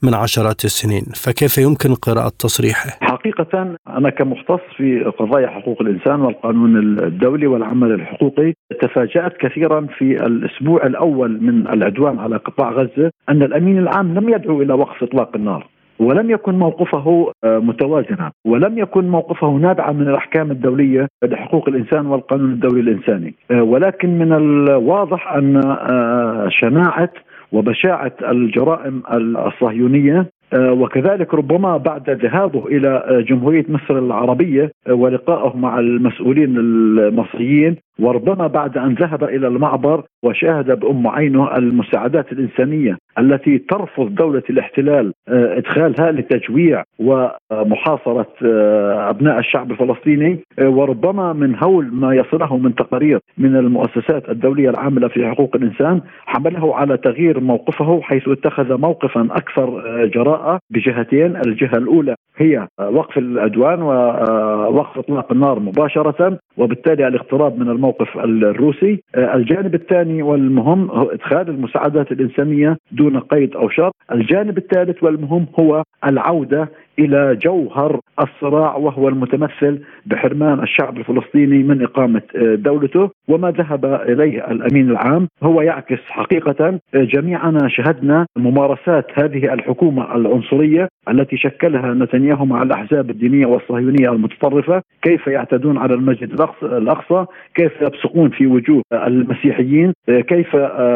[0.02, 6.76] من عشرات السنين فكيف يمكن قراءة تصريحه؟ حقيقة أنا كمختص في قضايا حقوق الإنسان والقانون
[6.76, 13.78] الدولي والعمل الحقوقي تفاجأت كثيرا في الأسبوع الأول من العدوان على قطاع غزة أن الأمين
[13.78, 15.66] العام لم يدعو إلى وقف إطلاق النار
[15.98, 22.52] ولم يكن موقفه آه، متوازنا ولم يكن موقفه نابعا من الأحكام الدولية لحقوق الإنسان والقانون
[22.52, 27.10] الدولي الإنساني آه، ولكن من الواضح أن آه، شناعة
[27.52, 29.02] وبشاعة الجرائم
[29.46, 37.76] الصهيونية وكذلك ربما بعد ذهابه إلى آه، جمهورية مصر العربية آه، ولقائه مع المسؤولين المصريين
[37.98, 45.12] وربما بعد أن ذهب إلى المعبر وشاهد بأم عينه المساعدات الإنسانية التي ترفض دولة الاحتلال
[45.28, 52.74] آه، إدخالها لتجويع ومحاصرة آه، أبناء الشعب الفلسطيني آه، وربما من هول ما يصله من
[52.74, 59.28] تقارير من المؤسسات الدولية العاملة في حقوق الإنسان حمله على تغيير موقفه حيث اتخذ موقفا
[59.30, 67.70] أكثر جراءة بجهتين، الجهة الأولى هي وقف العدوان ووقف إطلاق النار مباشرة وبالتالي الاقتراب من
[67.80, 69.02] الموقف الروسي.
[69.14, 73.94] آه، الجانب الثاني والمهم هو إدخال المساعدات الإنسانية دون قيد أو شرط.
[74.12, 76.68] الجانب الثالث والمهم هو العودة
[77.00, 82.22] إلى جوهر الصراع وهو المتمثل بحرمان الشعب الفلسطيني من إقامة
[82.54, 85.28] دولته وما ذهب إليه الأمين العام.
[85.42, 93.46] هو يعكس حقيقة جميعنا شهدنا ممارسات هذه الحكومة العنصرية التي شكلها نتنياهو مع الأحزاب الدينية
[93.46, 94.82] والصهيونية المتطرفة.
[95.02, 97.24] كيف يعتدون على المسجد الاقصى
[97.54, 100.54] كيف يبصقون في وجوه المسيحيين؟ كيف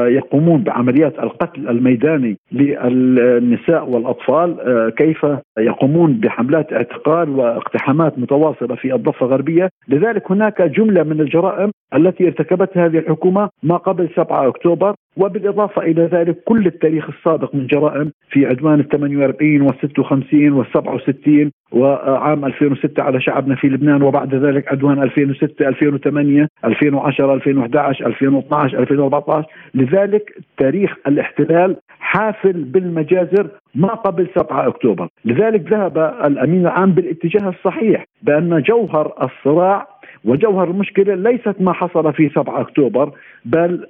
[0.09, 4.57] يقومون بعمليات القتل الميداني للنساء والأطفال؟
[4.97, 5.27] كيف
[5.59, 9.69] يقومون بحملات اعتقال واقتحامات متواصلة في الضفة الغربية.
[9.89, 16.03] لذلك هناك جملة من الجرائم التي ارتكبتها هذه الحكومة ما قبل 7 أكتوبر وبالإضافة إلى
[16.03, 22.45] ذلك كل التاريخ السابق من جرائم في عدوان ال 48 وال 56 وال 67 وعام
[22.45, 30.39] 2006 على شعبنا في لبنان وبعد ذلك عدوان 2006 2008 2010 2011 2012 2014 لذلك
[30.59, 35.09] تاريخ الاحتلال حافل بالمجازر ما قبل 7 أكتوبر.
[35.25, 39.89] لذلك ذهب الأمين العام بالاتجاه الصحيح بأن جوهر الصراع
[40.25, 43.13] وجوهر المشكلة ليست ما حصل في 7 أكتوبر
[43.45, 43.87] بل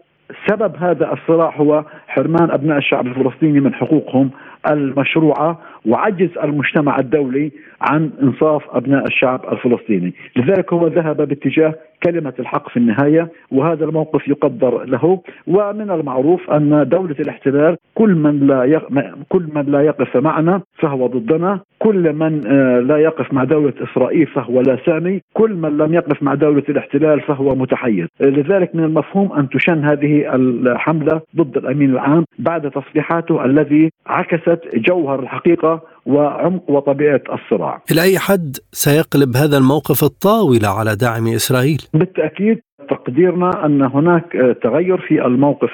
[0.49, 4.31] سبب هذا الصراع هو حرمان أبناء الشعب الفلسطيني من حقوقهم
[4.71, 12.69] المشروعه وعجز المجتمع الدولي عن إنصاف أبناء الشعب الفلسطيني، لذلك هو ذهب باتجاه كلمة الحق
[12.69, 15.21] في النهاية وهذا الموقف يقدر له.
[15.47, 18.89] ومن المعروف أن دولة الاحتلال كل من لا يق...
[19.29, 22.41] كل من لا يقف معنا فهو ضدنا، كل من
[22.87, 27.21] لا يقف مع دولة إسرائيل فهو لا سامي، كل من لم يقف مع دولة الاحتلال
[27.21, 33.91] فهو متحيز، لذلك من المفهوم أن تشن هذه الحملة ضد الأمين العام بعد تصريحاته الذي
[34.07, 37.83] عكست جوهر الحقيقة وعمق وطبيعة الصراع.
[37.93, 44.99] إلى أي حد سيقلب هذا الموقف الطاولة على دعم إسرائيل؟ بالتأكيد تقديرنا أن هناك تغير
[44.99, 45.71] في الموقف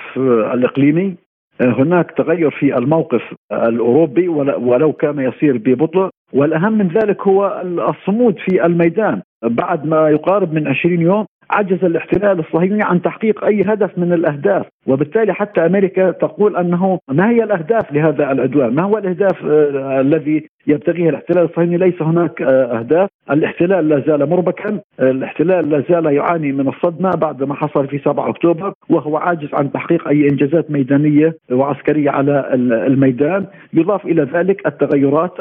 [0.55, 1.16] الإقليمي
[1.61, 3.22] هناك تغير في الموقف
[3.53, 10.53] الأوروبي ولو كان يصير ببطء والأهم من ذلك هو الصمود في الميدان بعد ما يقارب
[10.53, 16.11] من 20 يوم عجز الاحتلال الصهيوني عن تحقيق أي هدف من الأهداف وبالتالي حتى أمريكا
[16.11, 21.76] تقول أنه ما هي الأهداف لهذا العدوان؟ ما هو الأهداف آه الذي يبتغيه الاحتلال الصهيوني؟
[21.76, 27.43] ليس هناك آه أهداف، الاحتلال لا زال مربكا، الاحتلال لا زال يعاني من الصدمة بعد
[27.43, 32.49] ما حصل في 7 أكتوبر وهو عاجز عن تحقيق أي إنجازات ميدانية وعسكرية على
[32.87, 35.41] الميدان، يضاف إلى ذلك التغيرات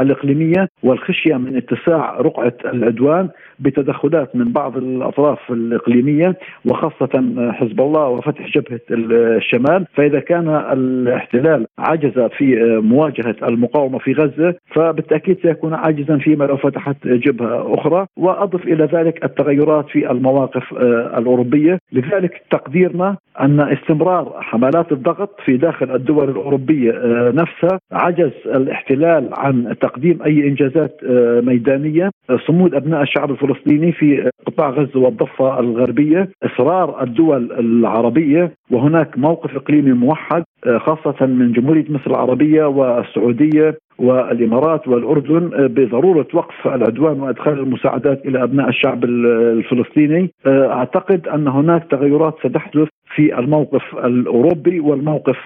[0.00, 3.28] الإقليمية والخشية من اتساع رقعة العدوان
[3.58, 12.18] بتدخلات من بعض الأطراف الإقليمية وخاصة حزب الله وفتح جبهة الشمال فإذا كان الاحتلال عجز
[12.38, 18.84] في مواجهة المقاومة في غزة فبالتأكيد سيكون عاجزا فيما لو فتحت جبهة أخرى وأضف إلى
[18.84, 20.72] ذلك التغيرات في المواقف
[21.18, 21.78] الأوروبية.
[21.92, 26.92] لذلك تقديرنا أن استمرار حملات الضغط في داخل الدول الأوروبية
[27.34, 31.00] نفسها عجز الاحتلال عن تقديم أي إنجازات
[31.44, 32.10] ميدانية.
[32.46, 38.52] صمود أبناء الشعب الفلسطيني في قطاع غزة والضفة الغربية إصرار الدول العربية.
[38.70, 40.44] وهناك موقف إقليمي موحد
[40.76, 48.68] خاصة من جمهورية مصر العربية والسعودية والإمارات والأردن بضرورة وقف العدوان وإدخال المساعدات إلى أبناء
[48.68, 50.30] الشعب الفلسطيني.
[50.46, 55.36] أعتقد أن هناك تغيرات ستحدث في الموقف الأوروبي والموقف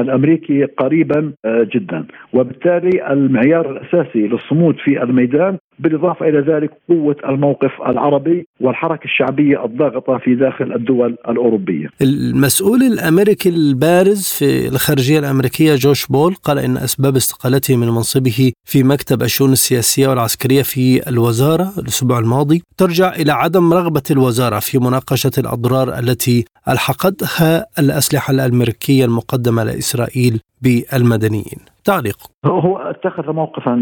[0.00, 2.04] الأمريكي قريبا جدا.
[2.32, 10.18] وبالتالي المعيار الأساسي للصمود في الميدان بالإضافة إلى ذلك قوة الموقف العربي والحركة الشعبية الضاغطة
[10.18, 11.88] في داخل الدول الأوروبية.
[12.02, 18.82] المسؤول الأمريكي البارز في الخارجية الأمريكية جوش بول قال إن أسباب استقالته من منصبه في
[18.82, 25.30] مكتب الشؤون السياسية والعسكرية في الوزارة الأسبوع الماضي ترجع إلى عدم رغبة الوزارة في مناقشة
[25.38, 31.69] الأضرار التي ألحقتها الأسلحة الأمريكية المقدمة لإسرائيل بالمدنيين.
[31.84, 32.16] تعليق.
[32.46, 33.74] هو اتخذ موقفا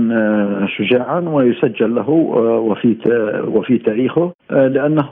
[0.77, 2.97] شجاعا ويسجل له وفي
[3.55, 5.11] وفي تاريخه لأنه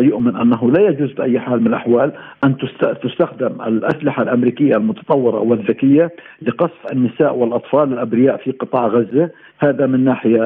[0.00, 2.12] يؤمن أنه لا يجوز بأي حال من الأحوال
[2.44, 2.56] أن
[3.02, 6.10] تستخدم الأسلحة الأمريكية المتطورة والذكية
[6.42, 9.30] لقصف النساء والأطفال الأبرياء في قطاع غزة.
[9.58, 10.42] هذا من ناحية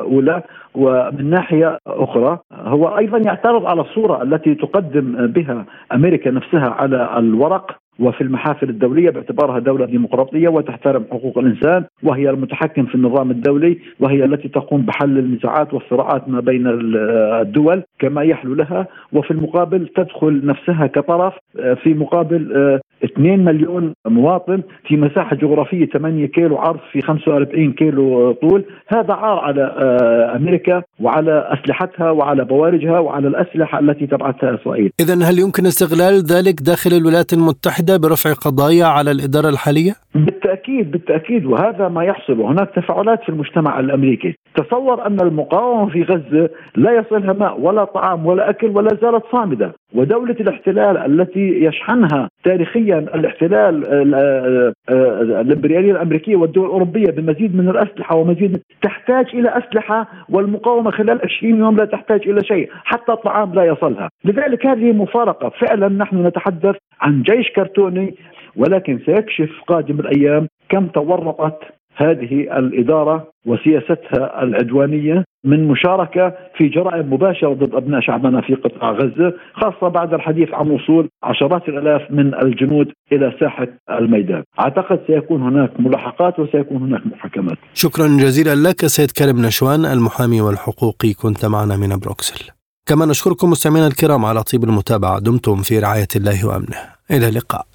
[0.00, 0.42] أولى.
[0.74, 7.76] ومن ناحية أخرى هو أيضا يعترض على الصورة التي تقدم بها أمريكا نفسها على الورق
[7.98, 14.24] وفي المحافل الدولية باعتبارها دولة ديمقراطية وتحترم حقوق الإنسان وهي المتحكم في النظام الدولي وهي
[14.24, 20.86] التي تقوم بحل النزاعات والصراعات ما بين الدول كما يحلو لها وفي المقابل تدخل نفسها
[20.86, 21.34] كطرف
[21.82, 28.64] في مقابل 2 مليون مواطن في مساحة جغرافية 8 كيلو عرض في 45 كيلو طول.
[28.88, 34.90] هذا عار على آه، أمريكا وعلى أسلحتها وعلى بوارجها وعلى الأسلحة التي تبعثها إسرائيل.
[35.00, 41.46] إذا هل يمكن استغلال ذلك داخل الولايات المتحدة برفع قضايا على الإدارة الحالية؟ بالتأكيد بالتأكيد.
[41.46, 42.40] وهذا ما يحصل.
[42.40, 44.34] وهناك تفاعلات في المجتمع الأمريكي.
[44.56, 49.74] تصور أن المقاومة في غزة لا يصلها ماء ولا طعام ولا أكل ولا زالت صامدة.
[49.94, 58.16] ودولة الاحتلال التي يشحنها تاريخيا الاحتلال آه، آه، الإمبريالية الأمريكية والدول الأوروبية بمزيد من الأسلحة
[58.16, 63.64] ومزيد تحتاج إلى أسلحة والمقاومة خلال 20 يوم لا تحتاج إلى شيء حتى الطعام لا
[63.64, 64.08] يصلها.
[64.24, 65.48] لذلك هذه مفارقة.
[65.48, 68.14] فعلا نحن نتحدث عن جيش كرتوني
[68.56, 77.54] ولكن سيكشف قادم الأيام كم تورطت هذه الإدارة وسياستها العدوانية من مشاركة في جرائم مباشرة
[77.54, 82.92] ضد أبناء شعبنا في قطاع غزة خاصة بعد الحديث عن وصول عشرات الألاف من الجنود
[83.12, 84.42] إلى ساحة الميدان.
[84.60, 87.58] أعتقد سيكون هناك ملاحقات وسيكون هناك محاكمات.
[87.74, 91.12] شكرا جزيلا لك سيد كريم نشوان المحامي والحقوقي.
[91.12, 92.50] كنت معنا من بروكسل.
[92.88, 96.78] كما نشكركم مستمعينا الكرام على طيب المتابعة دمتم في رعاية الله وأمنه.
[97.10, 97.66] إلى اللقاء.